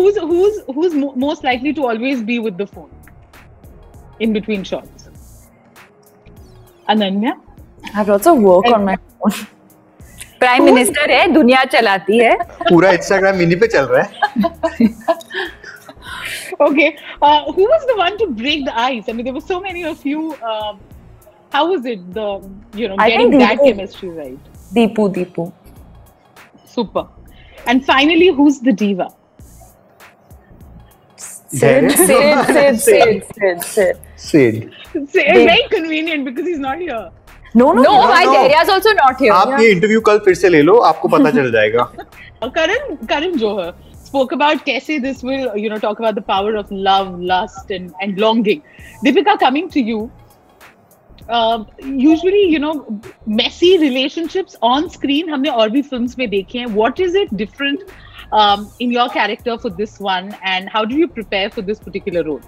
also 8.13 8.33
worked 8.45 8.69
my 8.87 8.95
prime 10.41 10.65
minister 10.65 11.11
है 11.13 11.21
दुनिया 11.33 11.63
चलाती 11.77 12.19
है 12.19 12.35
पूरा 12.69 12.91
इंस्टाग्राम 12.99 13.41
इन्हीं 13.47 13.57
पे 13.65 13.69
चल 13.77 13.85
रहा 13.93 14.05
है 14.05 14.07
okay 16.65 16.87
uh, 16.87 17.29
who 17.57 17.65
was 17.73 17.85
the 17.91 17.95
one 17.99 18.17
to 18.21 18.25
break 18.39 18.65
the 18.65 18.73
ice 18.87 19.07
i 19.11 19.13
mean 19.19 19.27
there 19.29 19.35
were 19.37 19.43
so 19.51 19.57
many 19.67 19.83
of 19.91 20.01
you 20.09 20.25
uh, 20.51 20.73
how 21.55 21.63
was 21.71 21.87
it 21.93 22.01
the 22.17 22.27
you 22.81 22.89
know 22.91 22.99
I 23.05 23.07
getting 23.13 23.31
that 23.43 23.55
Deepu, 23.61 23.71
chemistry 23.71 24.09
right 24.17 24.51
deepu 24.79 25.07
deepu 25.19 25.47
super 26.75 27.05
and 27.75 27.87
finally 27.91 28.27
who's 28.41 28.59
the 28.69 28.75
diva 28.83 29.07
Sid, 29.13 31.87
Sid, 32.01 32.11
Sid, 32.11 32.43
Sid, 32.57 32.83
Sid, 32.83 33.23
Sid. 33.31 33.65
Sid. 34.25 34.61
Sid. 34.93 35.31
Very 35.53 35.65
convenient 35.73 36.29
because 36.31 36.47
he's 36.51 36.61
not 36.65 36.79
here. 36.83 37.01
No, 37.53 37.73
no, 37.73 37.83
no, 37.83 37.89
no 37.93 37.95
no. 38.03 38.33
डेरिया 38.33 38.61
is 38.65 38.69
also 38.73 38.93
not 38.97 39.21
here. 39.21 39.31
आप 39.33 39.61
ये 39.61 39.71
interview 39.71 40.01
कल 40.09 40.19
फिर 40.25 40.35
से 40.41 40.49
ले 40.49 40.61
लो 40.63 40.77
आपको 40.89 41.09
पता 41.17 41.31
चल 41.37 41.51
जाएगा 41.53 41.85
Karan 42.57 42.95
Karan 43.11 43.33
Johar 43.45 43.73
spoke 44.11 44.33
about 44.35 44.63
Cassie, 44.67 44.95
this 45.03 45.21
will, 45.27 45.45
you 45.63 45.69
know, 45.73 45.77
talk 45.83 46.01
about 46.03 46.15
the 46.17 46.23
power 46.29 46.55
of 46.61 46.71
love, 46.87 47.11
lust, 47.31 47.69
and, 47.77 47.93
and 48.07 48.19
longing. 48.23 48.63
Deepika, 49.07 49.35
coming 49.43 49.69
to 49.75 49.83
you, 49.91 49.99
uh, 51.29 51.59
usually, 52.05 52.41
you 52.55 52.59
know, 52.65 52.73
messy 53.43 53.71
relationships 53.83 54.57
on 54.71 54.89
screen, 54.97 55.29
हमने 55.37 55.51
और 55.59 55.71
भी 55.77 55.83
films 55.91 56.19
में 56.19 56.29
देखे 56.31 56.59
हैं. 56.59 56.67
What 56.81 57.05
is 57.07 57.15
it 57.23 57.37
different 57.45 57.85
um, 58.33 58.67
in 58.81 58.97
your 58.99 59.09
character 59.21 59.59
for 59.67 59.73
this 59.83 59.95
one, 60.09 60.35
and 60.55 60.77
how 60.79 60.85
do 60.85 60.99
you 61.05 61.09
prepare 61.21 61.55
for 61.59 61.69
this 61.71 61.85
particular 61.89 62.25
role? 62.33 62.41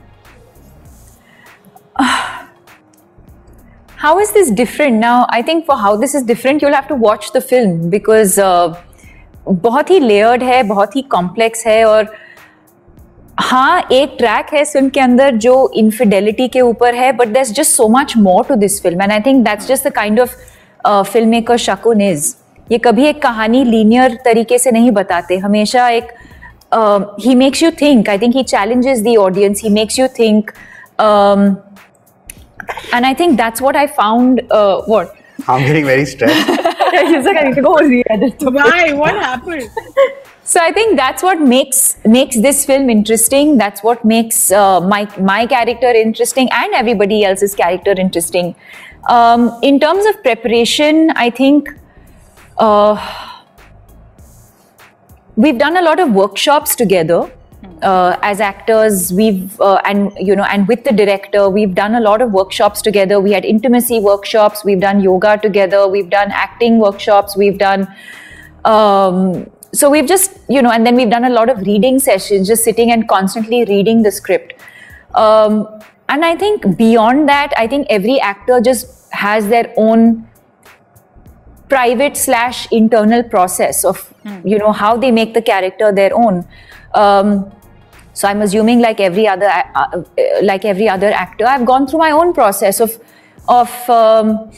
How 4.03 4.19
is 4.19 4.33
this 4.33 4.51
different? 4.51 4.99
Now, 4.99 5.27
I 5.31 5.43
think 5.43 5.65
for 5.65 5.77
how 5.77 5.95
this 5.97 6.13
is 6.17 6.25
different, 6.25 6.61
you'll 6.61 6.75
have 6.75 6.89
to 6.89 6.95
watch 7.03 7.31
the 7.35 7.41
film 7.41 7.89
because 7.89 8.33
uh, 8.45 8.75
बहुत 9.49 9.91
ही 9.91 9.99
layered 10.01 10.43
है 10.43 10.63
बहुत 10.69 10.97
ही 10.97 11.03
complex 11.11 11.67
है 11.67 11.85
और 11.85 12.11
हाँ 13.41 13.89
एक 13.93 14.15
track 14.19 14.53
है 14.55 14.65
film 14.73 14.89
के 14.97 15.01
अंदर 15.01 15.37
जो 15.45 15.55
इनफिडेलिटी 15.83 16.49
के 16.57 16.61
ऊपर 16.61 16.95
है 16.95 17.13
but 17.21 17.29
that's 17.39 17.53
just 17.61 17.77
so 17.77 17.89
much 17.99 18.17
more 18.27 18.45
to 18.49 18.55
this 18.65 18.83
film 18.83 19.03
and 19.03 19.13
I 19.13 19.21
think 19.27 19.45
that's 19.45 19.67
just 19.69 19.87
the 19.89 19.93
kind 20.03 20.21
of 20.21 21.07
film 21.13 21.29
maker 21.31 21.57
Shakun 21.69 22.01
is 22.11 22.35
ये 22.73 22.79
कभी 22.89 23.07
एक 23.09 23.23
कहानी 23.23 23.65
लीनियर 23.65 24.19
तरीके 24.25 24.59
से 24.67 24.71
नहीं 24.79 24.91
बताते 24.99 25.37
हमेशा 25.49 25.89
एक 26.01 26.13
ही 27.25 27.35
makes 27.45 27.63
you 27.63 27.71
think 27.83 28.09
I 28.09 28.19
think 28.27 28.35
he 28.37 28.43
challenges 28.55 28.99
the 29.09 29.17
audience 29.29 29.63
he 29.65 29.71
makes 29.81 29.99
you 29.99 30.09
think 30.19 30.51
and 32.93 33.07
I 33.07 33.15
think 33.15 33.37
that's 33.37 33.61
what 33.61 33.77
I 33.77 33.87
found. 33.87 34.41
Uh, 34.51 34.83
what? 34.83 35.15
I'm 35.49 35.61
getting 35.65 35.85
very 35.85 36.05
stressed. 36.05 36.47
He's 37.05 37.25
like, 37.25 37.37
I 37.37 37.43
need 37.47 37.55
to 37.57 37.63
go 37.63 37.75
re-edit. 37.75 38.35
Why? 38.41 38.93
What 38.93 39.15
happened? 39.17 39.69
So 40.45 40.61
I 40.63 40.71
think 40.73 40.97
that's 40.97 41.23
what 41.23 41.41
makes 41.41 41.99
makes 42.05 42.37
this 42.39 42.65
film 42.67 42.91
interesting. 42.91 43.57
That's 43.59 43.83
what 43.83 44.05
makes 44.05 44.53
uh, 44.53 44.81
my 44.81 45.03
my 45.21 45.47
character 45.47 45.89
interesting 45.89 46.49
and 46.53 46.75
everybody 46.75 47.25
else's 47.25 47.55
character 47.55 47.95
interesting. 47.99 48.55
Um, 49.09 49.59
in 49.63 49.81
terms 49.81 50.05
of 50.07 50.23
preparation, 50.23 51.11
I 51.11 51.31
think 51.31 51.69
uh, 52.59 52.95
we've 55.35 55.59
done 55.59 55.77
a 55.77 55.83
lot 55.83 55.99
of 55.99 56.11
workshops 56.13 56.77
together 56.77 57.23
uh, 57.83 58.17
as 58.23 58.41
actors 58.41 59.13
we've 59.13 59.61
uh, 59.61 59.81
and 59.85 60.13
you 60.19 60.35
know 60.37 60.45
and 60.45 60.67
with 60.69 60.83
the 60.85 60.93
director 60.93 61.49
we've 61.49 61.75
done 61.75 61.95
a 61.95 62.01
lot 62.01 62.21
of 62.23 62.33
workshops 62.33 62.83
together 62.83 63.21
we 63.21 63.33
had 63.33 63.45
intimacy 63.45 64.01
workshops 64.01 64.65
we've 64.65 64.81
done 64.81 65.01
yoga 65.01 65.37
together 65.43 65.87
we've 65.89 66.11
done 66.11 66.31
acting 66.33 66.79
workshops 66.79 67.37
we've 67.37 67.59
done 67.59 67.87
um, 68.65 69.49
so 69.75 69.89
we've 69.91 70.07
just 70.09 70.39
you 70.49 70.61
know 70.63 70.71
and 70.73 70.85
then 70.87 70.95
we've 70.97 71.11
done 71.11 71.25
a 71.25 71.31
lot 71.31 71.49
of 71.49 71.59
reading 71.61 71.99
sessions 72.01 72.47
just 72.49 72.65
sitting 72.65 72.91
and 72.91 73.09
constantly 73.09 73.65
reading 73.65 74.03
the 74.03 74.11
script 74.13 74.55
um, 75.15 75.59
and 76.09 76.25
i 76.25 76.35
think 76.37 76.67
beyond 76.77 77.29
that 77.29 77.53
i 77.57 77.67
think 77.67 77.87
every 77.91 78.21
actor 78.21 78.61
just 78.61 79.13
has 79.13 79.47
their 79.49 79.73
own 79.77 80.27
private 81.69 82.17
slash 82.17 82.67
internal 82.73 83.23
process 83.23 83.85
of 83.85 84.09
hmm. 84.25 84.47
you 84.47 84.59
know 84.59 84.73
how 84.73 84.97
they 84.97 85.11
make 85.13 85.33
the 85.35 85.41
character 85.43 85.91
their 85.93 86.13
own 86.15 86.47
um, 86.95 87.51
so 88.15 88.29
I'm 88.29 88.43
assuming, 88.43 88.81
like 88.81 89.01
every 89.01 89.27
other, 89.27 89.49
uh, 89.49 90.03
like 90.43 90.65
every 90.65 90.89
other 90.89 91.11
actor, 91.13 91.47
I've 91.47 91.65
gone 91.65 91.87
through 91.87 92.01
my 92.01 92.11
own 92.11 92.33
process 92.35 92.81
of 92.81 92.99
of 93.49 93.91
um, 93.91 94.51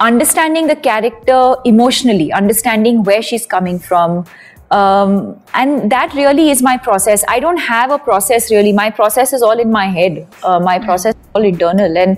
understanding 0.00 0.66
the 0.66 0.74
character 0.76 1.54
emotionally, 1.64 2.32
understanding 2.32 3.04
where 3.04 3.22
she's 3.22 3.44
coming 3.46 3.78
from. 3.78 4.24
Um, 4.72 5.40
and 5.54 5.92
that 5.92 6.12
really 6.14 6.50
is 6.50 6.60
my 6.60 6.76
process. 6.76 7.22
I 7.28 7.38
don't 7.38 7.58
have 7.58 7.90
a 7.92 7.98
process 7.98 8.50
really. 8.50 8.72
My 8.72 8.90
process 8.90 9.32
is 9.32 9.42
all 9.42 9.60
in 9.60 9.70
my 9.70 9.86
head. 9.86 10.26
Uh, 10.42 10.58
my 10.58 10.78
hmm. 10.78 10.84
process 10.84 11.14
is 11.14 11.20
all 11.34 11.44
internal, 11.44 11.96
and 11.98 12.16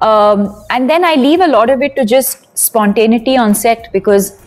um, 0.00 0.56
and 0.70 0.88
then 0.88 1.04
I 1.04 1.16
leave 1.16 1.40
a 1.40 1.48
lot 1.48 1.68
of 1.68 1.82
it 1.82 1.96
to 1.96 2.04
just 2.04 2.56
spontaneity 2.56 3.36
on 3.36 3.56
set 3.56 3.90
because 3.92 4.40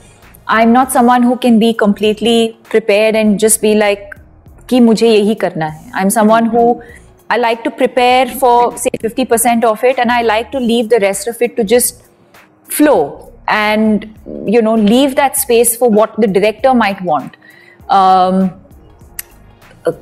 I'm 0.48 0.72
not 0.72 0.92
someone 0.94 1.22
who 1.22 1.36
can 1.38 1.60
be 1.60 1.74
completely 1.74 2.58
prepared 2.64 3.16
and 3.16 3.40
just 3.40 3.62
be 3.62 3.76
like, 3.76 4.09
कि 4.70 4.80
मुझे 4.90 5.10
यही 5.10 5.34
करना 5.44 5.68
है 5.68 5.82
I 5.96 6.02
am 6.02 6.10
someone 6.18 6.46
who 6.56 6.64
I 7.32 7.38
like 7.40 7.62
to 7.64 7.70
prepare 7.78 8.34
for 8.42 8.76
say 8.78 8.90
fifty 9.02 9.24
percent 9.32 9.66
of 9.66 9.84
it 9.86 10.00
and 10.00 10.12
I 10.12 10.24
like 10.24 10.50
to 10.54 10.60
leave 10.68 10.88
the 10.94 11.02
rest 11.04 11.30
of 11.30 11.42
it 11.44 11.56
to 11.58 11.64
just 11.74 11.96
flow 12.78 12.96
and 13.50 14.06
you 14.56 14.62
know 14.62 14.76
leave 14.88 15.14
that 15.22 15.36
space 15.36 15.78
for 15.80 15.90
what 15.96 16.20
the 16.20 16.32
director 16.34 16.74
might 16.84 16.98
want 17.06 17.36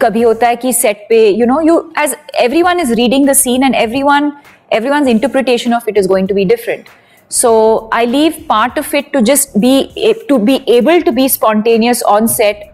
कभी 0.02 0.22
होता 0.22 0.48
है 0.48 0.56
कि 0.62 0.72
set 0.74 1.06
पे 1.10 1.28
you 1.30 1.46
know 1.48 1.60
you 1.68 1.80
as 2.04 2.16
every 2.42 2.62
one 2.64 2.80
is 2.80 2.92
reading 3.00 3.28
the 3.30 3.34
scene 3.44 3.64
and 3.64 3.76
every 3.88 4.04
one 4.04 4.32
every 4.74 4.90
one 4.90 5.08
interpretation 5.08 5.74
of 5.74 5.88
it 5.90 5.98
is 5.98 6.08
going 6.08 6.28
to 6.30 6.36
be 6.36 6.44
different 6.46 6.88
so 7.34 7.54
I 7.94 8.06
leave 8.06 8.34
part 8.50 8.80
of 8.80 8.96
it 8.96 9.12
to 9.14 9.20
just 9.32 9.58
be 9.60 10.14
to 10.30 10.38
be 10.50 10.56
able 10.78 11.02
to 11.02 11.12
be 11.22 11.30
spontaneous 11.30 12.04
on 12.18 12.28
set 12.42 12.70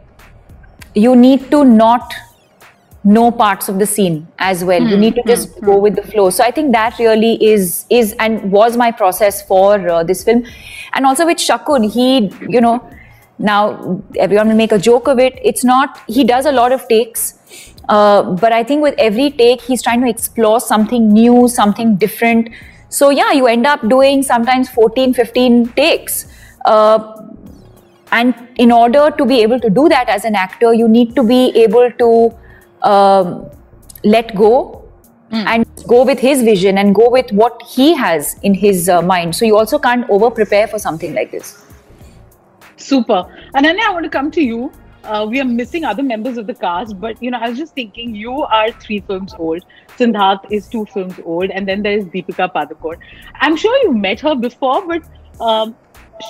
you 0.96 1.16
need 1.16 1.50
to 1.52 1.64
not 1.64 2.14
know 3.06 3.32
parts 3.32 3.68
of 3.68 3.80
the 3.80 3.86
scene 3.86 4.28
as 4.40 4.64
well. 4.64 4.80
Mm-hmm. 4.80 4.90
You 4.90 4.96
hmm, 4.96 5.02
need 5.02 5.16
to 5.16 5.24
just 5.28 5.50
mm-hmm. 5.50 5.66
go 5.66 5.76
hmm. 5.76 5.82
with 5.84 5.96
the 5.96 6.04
flow. 6.04 6.30
So 6.30 6.44
I 6.44 6.52
think 6.52 6.72
that 6.74 6.98
really 7.00 7.44
is 7.44 7.86
is 7.90 8.14
and 8.20 8.52
was 8.52 8.78
my 8.78 8.92
process 8.92 9.42
for 9.42 9.88
uh, 9.90 10.04
this 10.04 10.24
film, 10.24 10.46
and 10.94 11.06
also 11.06 11.26
with 11.26 11.38
Shakun, 11.38 11.92
he 11.92 12.32
you 12.50 12.62
know 12.62 12.88
now 13.40 14.02
everyone 14.18 14.48
will 14.48 14.56
make 14.56 14.72
a 14.72 14.80
joke 14.80 15.08
of 15.08 15.20
it. 15.20 15.38
It's 15.44 15.64
not 15.64 16.00
he 16.08 16.24
does 16.24 16.46
a 16.46 16.52
lot 16.52 16.72
of 16.72 16.88
takes. 16.88 17.40
Uh, 17.90 18.24
but 18.36 18.54
I 18.54 18.64
think 18.64 18.82
with 18.82 18.96
every 18.98 19.30
take, 19.30 19.62
he's 19.62 19.82
trying 19.84 20.00
to 20.02 20.08
explore 20.08 20.62
something 20.62 21.12
new, 21.12 21.50
something 21.50 21.98
different. 21.98 22.48
So, 22.88 23.10
yeah, 23.10 23.34
you 23.34 23.46
end 23.46 23.68
up 23.68 23.90
doing 23.90 24.24
sometimes 24.24 24.70
14, 24.70 25.14
15 25.14 25.68
takes. 25.74 26.26
Uh, 26.64 27.14
and 28.16 28.36
in 28.64 28.72
order 28.72 29.10
to 29.20 29.26
be 29.26 29.42
able 29.42 29.60
to 29.60 29.70
do 29.72 29.90
that 29.90 30.08
as 30.08 30.24
an 30.24 30.36
actor, 30.36 30.72
you 30.82 30.88
need 30.88 31.16
to 31.16 31.24
be 31.32 31.38
able 31.64 31.90
to 32.02 32.10
um, 32.90 33.32
let 34.04 34.36
go 34.36 34.84
mm. 35.32 35.44
and 35.54 35.66
go 35.88 36.04
with 36.06 36.20
his 36.20 36.44
vision 36.44 36.78
and 36.78 36.94
go 36.94 37.10
with 37.10 37.32
what 37.32 37.64
he 37.68 37.94
has 38.02 38.36
in 38.44 38.54
his 38.54 38.88
uh, 38.88 39.02
mind. 39.02 39.36
So 39.36 39.46
you 39.46 39.58
also 39.58 39.80
can't 39.80 40.08
over 40.12 40.30
prepare 40.30 40.68
for 40.68 40.78
something 40.78 41.16
like 41.16 41.32
this. 41.32 41.52
Super. 42.78 43.24
Ananya, 43.56 43.86
I 43.90 43.90
want 43.90 44.04
to 44.04 44.10
come 44.12 44.30
to 44.38 44.44
you. 44.44 44.72
Uh, 45.06 45.26
we 45.30 45.40
are 45.42 45.46
missing 45.62 45.84
other 45.84 46.04
members 46.04 46.38
of 46.38 46.46
the 46.48 46.54
cast, 46.54 47.00
but 47.02 47.22
you 47.22 47.32
know, 47.32 47.40
I 47.42 47.50
was 47.50 47.58
just 47.58 47.74
thinking, 47.74 48.14
you 48.16 48.34
are 48.44 48.72
three 48.86 49.00
films 49.00 49.34
old. 49.40 49.66
Sindhath 49.98 50.46
is 50.52 50.68
two 50.68 50.86
films 50.94 51.20
old, 51.26 51.50
and 51.50 51.68
then 51.68 51.82
there 51.82 51.98
is 51.98 52.06
Deepika 52.06 52.48
Padukone. 52.54 53.00
I'm 53.42 53.56
sure 53.58 53.76
you 53.84 53.94
met 53.94 54.22
her 54.22 54.36
before, 54.36 54.88
but 54.88 55.02
um, 55.42 55.76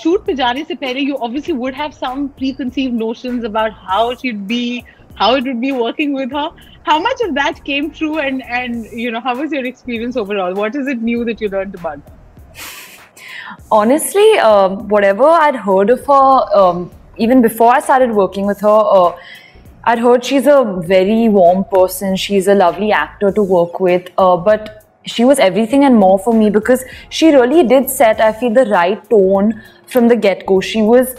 Shoot, 0.02 0.26
पे 0.26 0.34
जाने 0.34 0.64
से 0.68 0.76
पहले 0.76 1.00
you 1.02 1.16
obviously 1.26 1.54
would 1.56 1.74
have 1.76 1.90
some 1.92 2.26
preconceived 2.38 2.94
notions 3.00 3.44
about 3.46 3.72
how 3.90 4.12
it 4.12 4.18
should 4.26 5.00
how 5.18 5.26
it 5.40 5.48
would 5.48 5.58
be 5.64 5.70
working 5.80 6.14
with 6.20 6.32
her 6.36 6.44
how 6.86 6.94
much 7.02 7.20
of 7.24 7.34
that 7.34 7.58
came 7.66 7.90
true 7.98 8.14
and 8.22 8.46
and 8.60 8.86
you 9.02 9.10
know 9.16 9.20
how 9.26 9.34
was 9.42 9.52
your 9.56 9.62
experience 9.72 10.16
overall 10.22 10.56
what 10.60 10.78
is 10.80 10.88
it 10.94 11.04
new 11.10 11.26
that 11.28 11.44
you 11.44 11.50
learned 11.56 11.76
about 11.80 13.20
honestly 13.80 14.26
um, 14.48 14.80
whatever 14.96 15.30
i'd 15.42 15.60
heard 15.68 15.94
of 15.98 16.02
her 16.14 16.26
um, 16.62 16.82
even 17.28 17.46
before 17.46 17.70
i 17.74 17.78
started 17.92 18.18
working 18.24 18.50
with 18.54 18.66
her 18.72 18.80
uh, 18.96 19.10
I'd 19.92 20.00
heard 20.02 20.26
she's 20.26 20.46
a 20.52 20.60
very 20.90 21.16
warm 21.32 21.64
person. 21.72 22.12
She's 22.26 22.46
a 22.52 22.54
lovely 22.60 22.92
actor 23.00 23.32
to 23.40 23.44
work 23.48 23.80
with. 23.88 24.06
Uh, 24.26 24.36
but 24.46 24.70
she 25.06 25.26
was 25.26 25.40
everything 25.40 25.84
and 25.84 25.96
more 25.96 26.18
for 26.18 26.34
me 26.34 26.50
because 26.50 26.84
she 27.10 27.32
really 27.32 27.64
did 27.64 27.90
set 27.90 28.22
i 28.22 28.32
feel 28.32 28.54
the 28.54 28.66
right 28.66 29.10
tone 29.10 29.62
from 29.88 30.08
the 30.08 30.16
get-go 30.16 30.60
she 30.62 30.82
was 30.82 31.16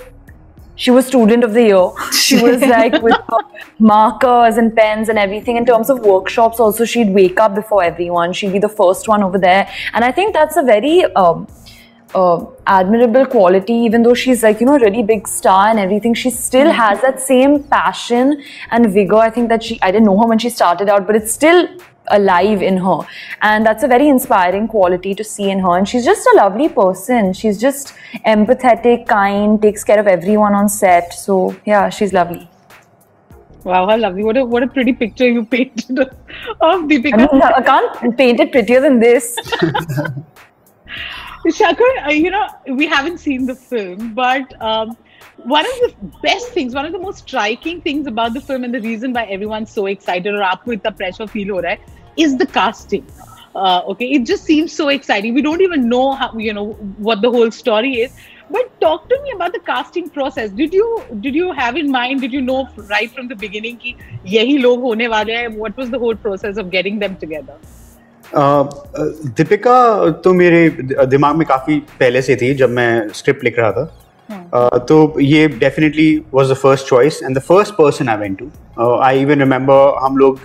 she 0.76 0.90
was 0.90 1.06
student 1.06 1.44
of 1.44 1.52
the 1.54 1.62
year 1.64 2.12
she 2.12 2.40
was 2.42 2.60
like 2.74 3.00
with 3.02 3.16
markers 3.78 4.56
and 4.56 4.74
pens 4.76 5.08
and 5.08 5.18
everything 5.18 5.56
in 5.56 5.66
terms 5.66 5.90
of 5.90 5.98
workshops 6.00 6.60
also 6.60 6.84
she'd 6.84 7.10
wake 7.14 7.38
up 7.38 7.54
before 7.54 7.82
everyone 7.82 8.32
she'd 8.32 8.52
be 8.52 8.58
the 8.58 8.68
first 8.80 9.06
one 9.08 9.22
over 9.22 9.38
there 9.38 9.68
and 9.92 10.04
i 10.04 10.10
think 10.10 10.32
that's 10.32 10.56
a 10.56 10.62
very 10.62 11.04
um, 11.14 11.46
uh, 12.14 12.44
admirable 12.66 13.26
quality 13.26 13.72
even 13.72 14.02
though 14.02 14.14
she's 14.14 14.42
like 14.42 14.60
you 14.60 14.66
know 14.66 14.76
a 14.76 14.80
really 14.80 15.02
big 15.02 15.26
star 15.28 15.68
and 15.68 15.78
everything 15.80 16.14
she 16.14 16.30
still 16.30 16.66
mm-hmm. 16.68 16.76
has 16.86 17.00
that 17.02 17.20
same 17.20 17.62
passion 17.64 18.40
and 18.70 18.90
vigor 18.92 19.16
i 19.16 19.28
think 19.30 19.48
that 19.48 19.62
she 19.62 19.78
i 19.82 19.90
didn't 19.90 20.06
know 20.06 20.18
her 20.18 20.26
when 20.26 20.38
she 20.38 20.48
started 20.48 20.88
out 20.88 21.06
but 21.06 21.14
it's 21.16 21.32
still 21.32 21.68
alive 22.10 22.62
in 22.62 22.76
her 22.76 22.98
and 23.42 23.64
that's 23.64 23.82
a 23.82 23.88
very 23.88 24.08
inspiring 24.08 24.68
quality 24.68 25.14
to 25.14 25.24
see 25.24 25.50
in 25.50 25.58
her 25.58 25.76
and 25.78 25.88
she's 25.88 26.04
just 26.04 26.26
a 26.32 26.36
lovely 26.36 26.68
person 26.68 27.32
she's 27.32 27.60
just 27.60 27.94
empathetic 28.26 29.06
kind 29.06 29.60
takes 29.62 29.82
care 29.84 29.98
of 29.98 30.06
everyone 30.06 30.54
on 30.54 30.68
set 30.68 31.12
so 31.14 31.54
yeah 31.66 31.88
she's 31.88 32.12
lovely 32.12 32.48
Wow, 33.66 33.86
how 33.88 33.96
lovely! 33.96 34.22
What 34.22 34.36
a 34.36 34.44
what 34.44 34.62
a 34.62 34.66
pretty 34.66 34.92
picture 34.92 35.26
you 35.26 35.42
painted 35.46 35.98
of 35.98 36.10
Deepika. 36.86 37.14
I, 37.14 37.16
mean, 37.32 37.40
I 37.42 37.62
can't 37.62 38.14
paint 38.14 38.38
it 38.38 38.52
prettier 38.52 38.82
than 38.82 39.00
this. 39.00 39.38
Shakur, 41.50 42.06
uh, 42.06 42.10
you 42.10 42.30
know, 42.30 42.48
we 42.72 42.86
haven't 42.86 43.18
seen 43.18 43.44
the 43.46 43.54
film, 43.54 44.14
but 44.14 44.58
um, 44.62 44.96
one 45.36 45.64
of 45.66 45.72
the 45.80 45.94
best 46.22 46.48
things, 46.52 46.74
one 46.74 46.86
of 46.86 46.92
the 46.92 46.98
most 46.98 47.18
striking 47.28 47.80
things 47.82 48.06
about 48.06 48.32
the 48.32 48.40
film 48.40 48.64
and 48.64 48.74
the 48.74 48.80
reason 48.80 49.12
why 49.12 49.24
everyone's 49.24 49.70
so 49.70 49.84
excited 49.86 50.34
or 50.34 50.50
with 50.64 50.82
the 50.82 50.90
pressure 50.92 51.26
feel 51.26 51.54
ho 51.54 51.60
hai, 51.62 51.78
is 52.16 52.38
the 52.38 52.46
casting. 52.46 53.06
Uh, 53.54 53.82
okay, 53.88 54.06
it 54.10 54.24
just 54.26 54.44
seems 54.44 54.72
so 54.72 54.88
exciting. 54.88 55.34
We 55.34 55.42
don't 55.42 55.60
even 55.60 55.86
know 55.88 56.12
how, 56.12 56.32
you 56.38 56.52
know, 56.54 56.72
what 57.10 57.20
the 57.20 57.30
whole 57.30 57.50
story 57.50 58.00
is. 58.00 58.16
But 58.50 58.78
talk 58.80 59.08
to 59.10 59.22
me 59.22 59.32
about 59.32 59.52
the 59.52 59.60
casting 59.60 60.08
process. 60.10 60.50
Did 60.50 60.72
you 60.74 60.86
did 61.20 61.34
you 61.34 61.52
have 61.52 61.76
in 61.76 61.90
mind? 61.90 62.20
Did 62.22 62.30
you 62.32 62.40
know 62.42 62.68
right 62.90 63.10
from 63.10 63.28
the 63.28 63.34
beginning 63.36 63.76
ki 63.78 63.96
yehi 64.26 64.62
log 64.62 64.80
hone 64.80 64.98
wale 65.14 65.32
hai? 65.36 65.46
What 65.48 65.74
was 65.76 65.88
the 65.90 65.98
whole 65.98 66.14
process 66.16 66.56
of 66.58 66.70
getting 66.70 66.98
them 66.98 67.16
together? 67.16 67.56
Deepika 68.36 70.10
तो 70.24 70.32
मेरे 70.34 70.68
दिमाग 71.06 71.36
में 71.36 71.46
काफ़ी 71.48 71.78
पहले 72.00 72.22
से 72.22 72.36
थी 72.36 72.54
जब 72.54 72.70
मैं 72.78 73.06
स्क्रिप्ट 73.14 73.44
लिख 73.44 73.58
रहा 73.58 73.70
था 73.72 73.86
hmm. 74.30 74.86
तो 74.88 75.16
ये 75.20 75.46
definitely 75.58 76.08
was 76.34 76.50
the 76.50 76.54
first 76.62 76.86
choice 76.88 77.20
and 77.22 77.36
the 77.36 77.40
first 77.48 77.74
person 77.78 78.08
I 78.08 78.16
went 78.16 78.38
to 78.42 78.96
I 79.04 79.20
even 79.22 79.38
remember 79.40 79.94
हम 80.04 80.16
लोग 80.18 80.40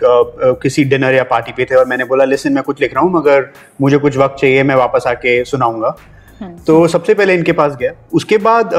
किसी 0.64 0.84
डिनर 0.94 1.14
या 1.16 1.24
पार्टी 1.34 1.52
पे 1.58 1.66
थे 1.72 1.76
और 1.76 1.86
मैंने 1.88 2.06
बोला 2.06 2.26
लिसन 2.34 2.54
मैं 2.54 2.64
कुछ 2.64 2.82
लिख 2.82 2.94
रहा 2.94 3.04
हूँ 3.04 3.12
मगर 3.14 3.50
मुझे 3.82 3.98
कुछ 4.08 4.18
वक्त 4.18 4.40
चाहिए 4.42 4.64
मैं 4.72 4.76
वापस 4.84 5.04
आके 5.14 5.44
सुनाऊंगा 5.54 5.96
hmm. 5.96 6.50
तो 6.68 6.88
सबसे 6.96 7.14
पहले 7.14 7.36
इनके 7.36 7.52
पास 7.62 7.76
गया 7.80 7.92
उसके 8.22 8.38
बाद 8.50 8.74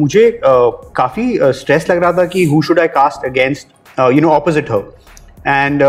मुझे 0.00 0.30
काफ़ी 0.44 1.28
स्ट्रेस 1.62 1.90
लग 1.90 2.02
रहा 2.02 2.12
था 2.18 2.24
कि 2.34 2.44
who 2.52 2.62
should 2.68 2.80
I 2.80 2.88
cast 2.98 3.26
against 3.30 4.00
you 4.12 4.20
know 4.20 4.28
opposite 4.32 4.70
her 4.70 4.90
and 5.46 5.82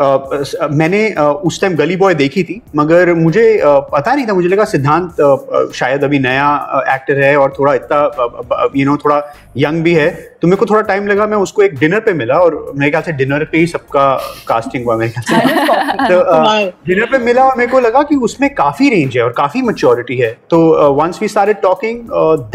मैंने 0.00 1.04
उस 1.46 1.60
टाइम 1.60 1.74
गली 1.76 1.96
बॉय 1.96 2.14
देखी 2.14 2.42
थी 2.44 2.60
मगर 2.76 3.12
मुझे 3.14 3.60
पता 3.64 4.14
नहीं 4.14 4.26
था 4.26 4.34
मुझे 4.34 4.48
लगा 4.48 4.64
सिद्धांत 4.72 5.16
शायद 5.74 6.04
अभी 6.04 6.18
नया 6.18 6.82
एक्टर 6.94 7.20
है 7.24 7.36
और 7.38 7.52
थोड़ा 7.58 7.74
इतना 7.74 8.70
यू 8.76 8.86
नो 8.86 8.96
थोड़ा 9.04 9.20
यंग 9.56 9.82
भी 9.84 9.94
है 9.94 10.08
तो 10.42 10.48
मेरे 10.48 10.56
को 10.60 10.66
थोड़ा 10.70 10.80
टाइम 10.88 11.06
लगा 11.08 11.26
मैं 11.26 11.36
उसको 11.44 11.62
एक 11.62 11.74
डिनर 11.78 12.00
पे 12.08 12.12
मिला 12.14 12.38
और 12.40 12.54
मेरे 12.76 12.90
ख्याल 12.90 13.02
से 13.04 13.12
डिनर 13.22 13.44
पे 13.52 13.58
ही 13.58 13.66
सबका 13.66 14.04
कास्टिंग 14.48 14.84
हुआ 14.84 14.96
मेरे 14.96 15.12
ख्याल 15.12 15.40
से 15.40 15.66
तो 16.08 16.22
डिनर 16.92 17.06
पे 17.12 17.18
मिला 17.24 17.44
और 17.44 17.56
मेरे 17.58 17.70
को 17.72 17.80
लगा 17.80 18.02
कि 18.10 18.16
उसमें 18.28 18.48
काफ़ी 18.54 18.90
रेंज 18.96 19.16
है 19.16 19.22
और 19.24 19.32
काफ़ी 19.36 19.62
मच्योरिटी 19.70 20.16
है 20.18 20.30
तो 20.50 20.58
once 21.00 21.18
we 21.22 21.28
started 21.28 21.60
talking 21.62 22.02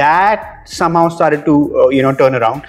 that 0.03 0.69
somehow 0.77 1.09
started 1.17 1.43
to 1.45 1.89
you 1.93 2.03
know 2.03 2.11
turn 2.21 2.35
around 2.43 2.61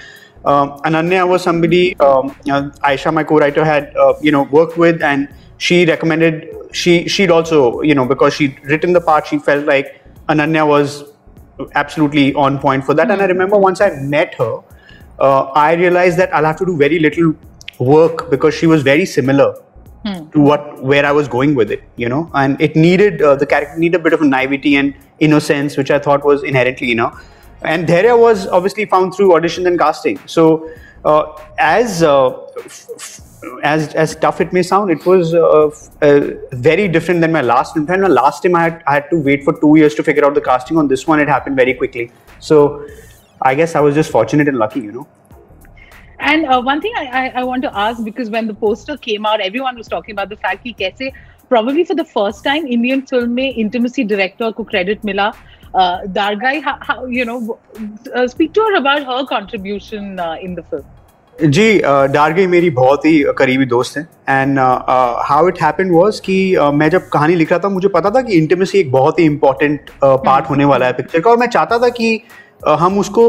Um, 0.45 0.77
Ananya 0.83 1.29
was 1.29 1.43
somebody 1.43 1.97
um, 2.01 2.35
you 2.45 2.53
uh, 2.53 2.61
know, 2.63 2.71
Aisha, 2.85 3.15
my 3.15 3.23
co-writer, 3.23 3.65
had 3.65 3.95
uh, 3.97 4.15
you 4.21 4.33
know 4.33 4.43
worked 4.51 4.77
with, 4.77 5.03
and 5.03 5.29
she 5.59 5.87
recommended 5.87 6.49
she 6.73 7.07
she'd 7.07 7.31
also 7.31 7.81
you 7.83 7.95
know 7.95 8.05
because 8.05 8.35
she'd 8.35 8.59
written 8.65 8.93
the 8.93 9.01
part, 9.01 9.27
she 9.27 9.39
felt 9.39 9.67
like 9.67 10.03
Ananya 10.29 10.67
was 10.67 11.13
absolutely 11.77 12.35
on 12.35 12.59
point 12.59 12.85
for 12.85 12.95
that. 12.95 13.11
And 13.11 13.23
I 13.23 13.27
remember 13.27 13.57
once 13.57 13.81
I 13.81 13.91
met 14.01 14.35
her, 14.35 14.59
uh, 15.21 15.45
I 15.63 15.75
realized 15.75 16.19
that 16.19 16.35
I'll 16.35 16.45
have 16.45 16.57
to 16.59 16.67
do 16.67 16.77
very 16.77 16.99
little 16.99 17.35
work 17.79 18.29
because 18.31 18.53
she 18.55 18.67
was 18.67 18.83
very 18.83 19.05
similar. 19.07 19.53
Hmm. 20.05 20.29
to 20.31 20.41
what 20.41 20.83
where 20.83 21.07
I 21.07 21.13
was 21.13 21.29
going 21.29 21.55
with 21.55 21.71
it, 21.71 21.85
you 21.95 22.09
know. 22.09 22.29
And 22.35 22.61
it 22.61 22.75
needed 22.75 23.23
uh, 23.23 23.37
the 23.37 23.47
character 23.47 23.79
needed 23.79 24.01
a 24.01 24.03
bit 24.03 24.13
of 24.13 24.21
naivety 24.21 24.75
and 24.75 24.93
innocence, 25.21 25.77
which 25.77 25.93
I 25.93 26.01
thought 26.01 26.25
was 26.25 26.43
inherently, 26.43 26.89
you 26.89 26.97
know. 26.97 27.13
And 27.65 27.87
Dherya 27.87 28.17
was 28.19 28.47
obviously 28.49 28.85
found 28.87 29.15
through 29.15 29.35
audition 29.37 29.67
and 29.67 29.79
casting. 29.79 30.19
So 30.27 30.71
uh, 31.05 31.35
as 31.59 32.03
uh, 32.03 32.31
as 33.65 33.93
as 33.95 34.17
tough 34.17 34.41
it 34.41 34.53
may 34.53 34.63
sound, 34.63 34.91
it 34.91 35.05
was 35.07 35.33
uh, 35.35 35.45
uh, 36.01 36.31
very 36.53 36.89
different 36.89 37.21
than 37.21 37.33
my 37.33 37.41
last 37.41 37.75
film. 37.75 37.87
And 37.89 38.03
my 38.03 38.09
last 38.09 38.43
time 38.43 38.57
I 38.57 38.63
had, 38.65 38.83
I 38.87 38.95
had 38.95 39.11
to 39.11 39.19
wait 39.19 39.45
for 39.45 39.59
two 39.61 39.75
years 39.77 39.95
to 39.97 40.03
figure 40.03 40.25
out 40.27 40.35
the 40.35 40.41
casting. 40.41 40.77
On 40.79 40.89
this 40.89 41.07
one, 41.07 41.21
it 41.21 41.29
happened 41.29 41.57
very 41.57 41.75
quickly. 41.75 42.11
So 42.41 42.87
I 43.43 43.55
guess 43.55 43.75
I 43.77 43.81
was 43.81 43.95
just 43.95 44.11
fortunate 44.11 44.49
and 44.49 44.57
lucky, 44.59 44.81
you 44.81 44.93
know. 44.93 45.07
And 46.19 46.47
uh, 46.47 46.63
one 46.63 46.81
thing 46.81 46.93
I, 46.97 47.07
I, 47.23 47.29
I, 47.43 47.45
want 47.45 47.63
to 47.63 47.77
ask 47.77 48.03
because 48.05 48.31
when 48.31 48.47
the 48.47 48.55
poster 48.55 48.97
came 48.97 49.27
out, 49.27 49.41
everyone 49.41 49.77
was 49.77 49.89
talking 49.89 50.13
about 50.13 50.29
the 50.29 50.37
fact 50.37 50.65
that 50.79 51.13
probably 51.49 51.83
for 51.85 51.97
the 51.97 52.05
first 52.05 52.45
time, 52.45 52.65
Indian 52.65 53.05
film 53.07 53.35
mein 53.35 53.55
intimacy 53.55 54.05
director 54.05 54.53
could 54.53 54.69
credit 54.69 55.03
mila 55.03 55.35
uh, 55.75 56.01
Dargai, 56.03 56.63
how, 56.63 56.79
how, 56.81 57.07
you 57.07 57.25
know, 57.25 57.59
uh, 58.15 58.27
speak 58.29 58.53
to 58.55 58.61
her 58.61 58.77
about 58.77 59.05
her 59.05 59.27
contribution 59.27 60.19
uh, 60.19 60.37
in 60.41 60.55
the 60.55 60.63
film. 60.65 60.85
जी 61.45 61.79
Dar Gai 62.13 62.47
मेरी 62.47 62.71
बहुत 62.71 63.05
ही 63.07 63.23
करीबी 63.39 63.65
दोस्त 63.67 63.97
हैं 63.99 64.05
and 64.29 64.59
how 65.29 65.49
it 65.49 65.61
happen 65.63 65.91
was 65.91 66.19
कि 66.25 66.55
uh, 66.57 66.73
मैं 66.73 66.89
जब 66.91 67.09
कहानी 67.13 67.35
लिख 67.37 67.51
रहा 67.53 67.59
था 67.65 67.69
मुझे 67.75 67.89
पता 67.95 68.11
था 68.17 68.21
कि 68.23 68.33
इंटीमेसी 68.39 68.79
एक 68.79 68.91
बहुत 68.93 69.19
ही 69.19 69.25
इंपॉर्टेंट 69.25 69.91
हम्म। 70.05 70.17
पार्ट 70.27 70.51
होने 70.51 70.65
वाला 70.73 70.87
है 70.87 70.93
पिक्चर 70.97 71.21
का 71.21 71.31
और 71.31 71.37
मैं 71.39 71.47
चाहता 71.55 71.79
था 71.83 71.89
कि 72.01 72.21
uh, 72.69 72.77
हम 72.79 72.99
उसको 73.01 73.29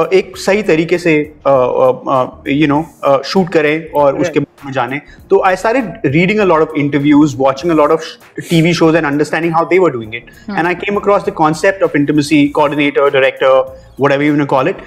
uh, 0.00 0.06
एक 0.12 0.36
सही 0.46 0.62
तरीके 0.72 0.98
से 0.98 1.14
यू 1.16 2.66
नो 2.74 2.84
शूट 3.32 3.48
करें 3.52 3.90
और 4.02 4.18
उसके 4.20 4.40
बारे 4.40 4.66
में 4.66 4.72
जाने 4.72 5.00
तो 5.30 5.42
आई 5.46 5.56
सारे 5.64 5.84
reading 6.10 6.40
a 6.40 6.44
lot 6.44 6.62
of 6.68 6.72
interviews 6.78 7.34
watching 7.38 7.72
a 7.72 7.76
lot 7.76 7.90
of 7.90 8.04
TV 8.50 8.72
shows 8.80 8.96
and 8.96 9.04
understanding 9.06 9.54
how 9.54 9.68
they 9.68 9.78
were 9.78 9.90
doing 10.00 10.14
it 10.14 10.30
and 10.50 10.66
I 10.66 10.74
came 10.84 10.96
across 11.00 11.24
the 11.26 11.32
concept 11.44 11.82
of 11.82 11.96
intimacy 11.96 12.46
coordinator 12.60 13.10
director 13.20 13.74
whatever 14.12 14.24
you 14.24 14.46
call 14.56 14.68
it 14.68 14.82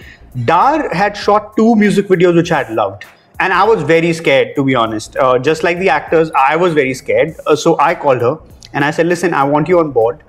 Dar 0.45 0.89
had 0.93 1.15
shot 1.17 1.55
two 1.55 1.75
music 1.75 2.07
videos 2.07 2.35
which 2.35 2.51
I 2.51 2.63
had 2.63 2.73
loved. 2.75 3.05
And 3.39 3.53
I 3.53 3.63
was 3.63 3.83
very 3.83 4.13
scared, 4.13 4.55
to 4.55 4.63
be 4.63 4.73
honest. 4.75 5.15
Uh, 5.17 5.37
just 5.39 5.63
like 5.63 5.77
the 5.79 5.89
actors, 5.89 6.31
I 6.35 6.55
was 6.55 6.73
very 6.73 6.93
scared. 6.93 7.35
Uh, 7.45 7.55
so 7.55 7.77
I 7.79 7.93
called 7.95 8.21
her 8.21 8.39
and 8.73 8.83
I 8.83 8.91
said, 8.91 9.05
Listen, 9.07 9.33
I 9.33 9.43
want 9.43 9.67
you 9.67 9.79
on 9.79 9.91
board. 9.91 10.23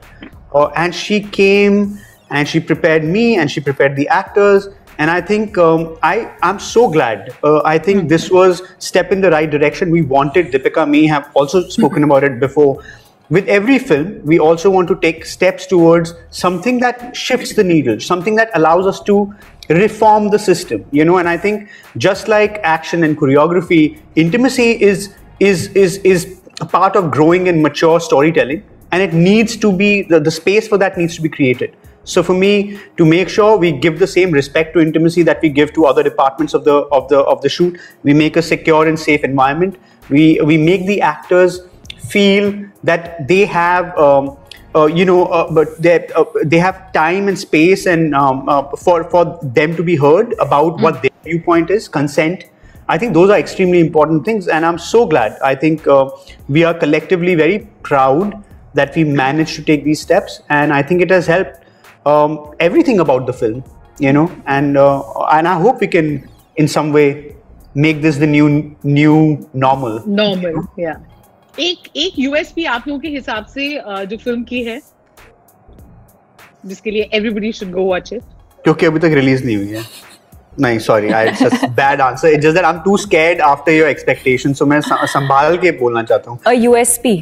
Uh, 0.55 0.67
and 0.77 0.95
she 0.95 1.21
came 1.21 1.99
and 2.31 2.47
she 2.49 2.61
prepared 2.61 3.05
me 3.05 3.37
and 3.37 3.51
she 3.51 3.61
prepared 3.61 3.97
the 3.97 4.09
actors. 4.09 4.69
And 4.99 5.11
I 5.11 5.21
think 5.21 5.57
um, 5.57 5.97
I, 6.03 6.31
I'm 6.43 6.59
so 6.59 6.91
glad. 6.91 7.35
Uh, 7.43 7.63
I 7.65 7.79
think 7.79 8.09
this 8.09 8.31
was 8.31 8.63
step 8.79 9.13
in 9.13 9.21
the 9.21 9.31
right 9.31 9.49
direction. 9.49 9.91
We 9.91 10.03
wanted 10.03 10.49
Deepika. 10.53 10.89
Me 10.89 11.07
have 11.07 11.31
also 11.35 11.67
spoken 11.69 12.03
mm-hmm. 12.03 12.11
about 12.11 12.25
it 12.25 12.41
before 12.41 12.83
with 13.31 13.47
every 13.49 13.79
film, 13.79 14.21
we 14.25 14.39
also 14.39 14.71
want 14.71 14.89
to 14.89 14.97
take 14.97 15.25
steps 15.27 15.67
towards 15.67 16.15
something 16.31 16.81
that 16.81 17.15
shifts 17.15 17.55
the 17.55 17.65
needle, 17.65 18.01
something 18.01 18.37
that 18.37 18.51
allows 18.55 18.87
us 18.87 19.01
to 19.05 19.35
reform 19.69 20.31
the 20.31 20.39
system, 20.39 20.85
you 20.93 21.05
know. 21.05 21.19
And 21.19 21.29
I 21.29 21.37
think 21.37 21.69
just 21.99 22.27
like 22.29 22.59
action 22.63 23.05
and 23.05 23.17
choreography, 23.19 24.01
intimacy 24.17 24.81
is 24.83 25.15
is 25.41 25.69
is 25.69 25.99
is 25.99 26.41
a 26.61 26.67
part 26.67 26.97
of 26.97 27.11
growing 27.11 27.49
and 27.49 27.63
mature 27.63 28.01
storytelling, 28.01 28.63
and 28.93 29.03
it 29.03 29.13
needs 29.13 29.57
to 29.59 29.73
be 29.73 30.03
the, 30.03 30.21
the 30.21 30.31
space 30.31 30.67
for 30.67 30.79
that 30.79 30.97
needs 30.97 31.15
to 31.17 31.23
be 31.23 31.29
created. 31.29 31.77
So 32.05 32.23
for 32.23 32.33
me, 32.33 32.79
to 32.97 33.05
make 33.05 33.29
sure 33.29 33.59
we 33.59 33.71
give 33.71 33.99
the 33.99 34.07
same 34.07 34.31
respect 34.31 34.73
to 34.73 34.81
intimacy 34.81 35.23
that 35.25 35.43
we 35.43 35.51
give 35.51 35.75
to 35.75 35.85
other 35.85 36.03
departments 36.03 36.55
of 36.55 36.65
the 36.65 36.77
of 36.91 37.09
the 37.09 37.19
of 37.21 37.43
the 37.43 37.51
shoot, 37.51 37.79
we 38.05 38.15
make 38.15 38.37
a 38.39 38.43
secure 38.43 38.87
and 38.89 38.99
safe 38.99 39.23
environment. 39.23 39.77
We 40.09 40.41
we 40.41 40.57
make 40.57 40.87
the 40.87 41.03
actors 41.03 41.61
feel 42.11 42.53
that 42.85 43.27
they 43.29 43.45
have 43.45 43.97
um, 43.99 44.37
uh, 44.75 44.87
you 44.87 45.05
know, 45.05 45.25
uh, 45.27 45.51
but 45.53 45.81
they 45.81 46.07
uh, 46.15 46.25
they 46.45 46.59
have 46.59 46.93
time 46.93 47.27
and 47.29 47.39
space 47.39 47.87
and 47.87 48.15
um, 48.15 48.49
uh, 48.49 48.63
for 48.77 49.05
for 49.11 49.39
them 49.43 49.75
to 49.77 49.83
be 49.83 49.97
heard 49.97 50.35
about 50.39 50.75
mm. 50.77 50.83
what 50.83 50.97
hmm. 50.97 51.03
their 51.03 51.15
viewpoint 51.25 51.71
is, 51.71 51.89
consent. 51.89 52.45
I 52.87 52.97
think 52.99 53.13
those 53.15 53.31
are 53.31 53.39
extremely 53.39 53.81
important 53.81 54.25
things, 54.27 54.47
and 54.47 54.65
I'm 54.67 54.79
so 54.79 55.07
glad. 55.07 55.39
I 55.43 55.55
think 55.55 55.87
uh, 55.87 56.11
we 56.49 56.65
are 56.65 56.75
collectively 56.75 57.35
very 57.35 57.61
proud 57.83 58.45
that 58.75 58.95
we 58.95 59.05
managed 59.05 59.57
to 59.57 59.63
take 59.63 59.85
these 59.85 60.01
steps, 60.03 60.43
and 60.51 60.73
I 60.73 60.83
think 60.83 61.01
it 61.01 61.11
has 61.11 61.27
helped 61.27 61.59
um, 62.07 62.51
everything 62.61 63.01
about 63.01 63.27
the 63.27 63.33
film, 63.33 63.65
you 63.99 64.13
know. 64.13 64.31
And 64.47 64.77
uh, 64.77 65.03
and 65.33 65.49
I 65.49 65.59
hope 65.61 65.81
we 65.81 65.87
can, 65.87 66.29
in 66.57 66.69
some 66.69 66.93
way, 66.93 67.37
make 67.75 68.03
this 68.03 68.19
the 68.19 68.27
new 68.27 68.77
new 68.85 69.49
normal. 69.55 70.07
Normal, 70.07 70.69
yeah 70.77 70.99
एक 71.61 71.87
एक 71.97 72.19
USP 72.19 72.65
आप 72.73 72.85
लोगों 72.89 73.01
के 73.01 73.09
हिसाब 73.09 73.47
से 73.55 73.63
जो 74.07 74.17
film 74.25 74.43
की 74.51 74.63
है 74.65 74.79
जिसके 76.67 76.91
लिए 76.91 77.09
everybody 77.15 77.51
should 77.53 77.71
go 77.73 77.83
watch 77.85 78.13
it 78.13 78.23
क्योंकि 78.65 78.87
अभी 78.87 78.99
तक 78.99 79.13
रिलीज 79.19 79.45
नहीं 79.47 79.57
हुई 79.57 79.69
है 79.69 79.83
नहीं 80.61 80.79
sorry 80.87 81.09
I 81.13 81.29
it's 81.29 81.43
just 81.43 81.65
bad 81.81 82.01
answer 82.01 82.29
it's 82.33 82.43
just 82.47 82.55
that 82.57 82.65
I 82.65 82.73
am 82.75 82.81
too 82.85 82.97
scared 83.07 83.41
after 83.49 83.73
your 83.73 83.89
expectation 83.89 84.53
so 84.61 84.67
मैं 84.73 84.81
संभाल 84.91 85.59
के 85.67 85.71
बोलना 85.81 86.03
चाहता 86.03 86.31
हूं 86.31 86.39
अ 86.47 86.53
यूएसपी 86.61 87.15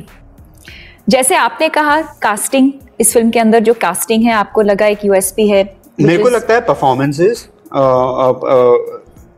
जैसे 1.08 1.34
आपने 1.36 1.68
कहा 1.78 2.00
कास्टिंग 2.22 2.72
इस 3.00 3.12
फिल्म 3.14 3.30
के 3.30 3.38
अंदर 3.40 3.60
जो 3.70 3.74
कास्टिंग 3.82 4.24
है 4.24 4.32
आपको 4.32 4.62
लगा 4.70 4.86
एक 4.96 5.04
यूएसपी 5.04 5.48
है 5.48 5.62
मेरे 6.00 6.22
को 6.22 6.28
लगता 6.28 6.54
है 6.54 6.60
परफॉर्मेंसेस 6.68 7.48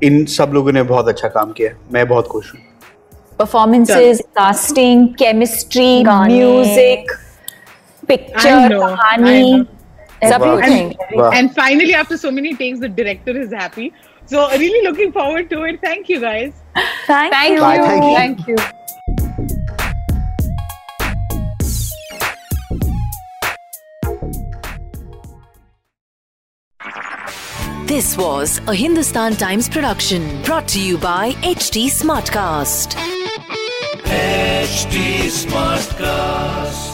इन 0.09 0.25
सब 0.39 0.51
लोगों 0.55 0.73
ने 0.73 0.83
बहुत 0.95 1.09
अच्छा 1.09 1.29
काम 1.39 1.53
किया 1.53 1.73
मैं 1.93 2.07
बहुत 2.09 2.27
खुश 2.35 2.53
हूँ 2.55 2.67
performances, 3.39 4.21
casting, 4.37 5.15
chemistry, 5.15 5.93
Gaane. 6.03 6.27
music, 6.27 7.09
picture, 8.07 8.59
kahani, 8.75 9.67
everything. 10.21 10.95
Wow. 11.15 11.31
And 11.41 11.55
finally, 11.55 11.95
after 11.95 12.17
so 12.19 12.31
many 12.33 12.55
takes, 12.57 12.81
the 12.81 12.89
director 12.89 13.39
is 13.45 13.53
happy. 13.53 13.93
So, 14.27 14.51
really 14.65 14.83
looking 14.87 15.11
forward 15.13 15.49
to 15.51 15.63
it. 15.69 15.81
Thank 15.81 16.09
you, 16.11 16.21
guys. 16.21 16.53
Thank, 17.07 17.33
thank, 17.33 17.55
you. 17.55 17.61
Bye, 17.61 17.79
thank 17.79 18.47
you. 18.47 18.57
Thank 18.57 18.57
you. 18.57 18.57
This 27.87 28.19
was 28.19 28.59
a 28.69 28.75
Hindustan 28.75 29.37
Times 29.37 29.67
production 29.67 30.27
brought 30.43 30.69
to 30.69 30.81
you 30.81 30.99
by 30.99 31.33
HT 31.57 31.87
Smartcast. 32.01 33.18
H 34.17 34.87
Smartcast 36.03 36.88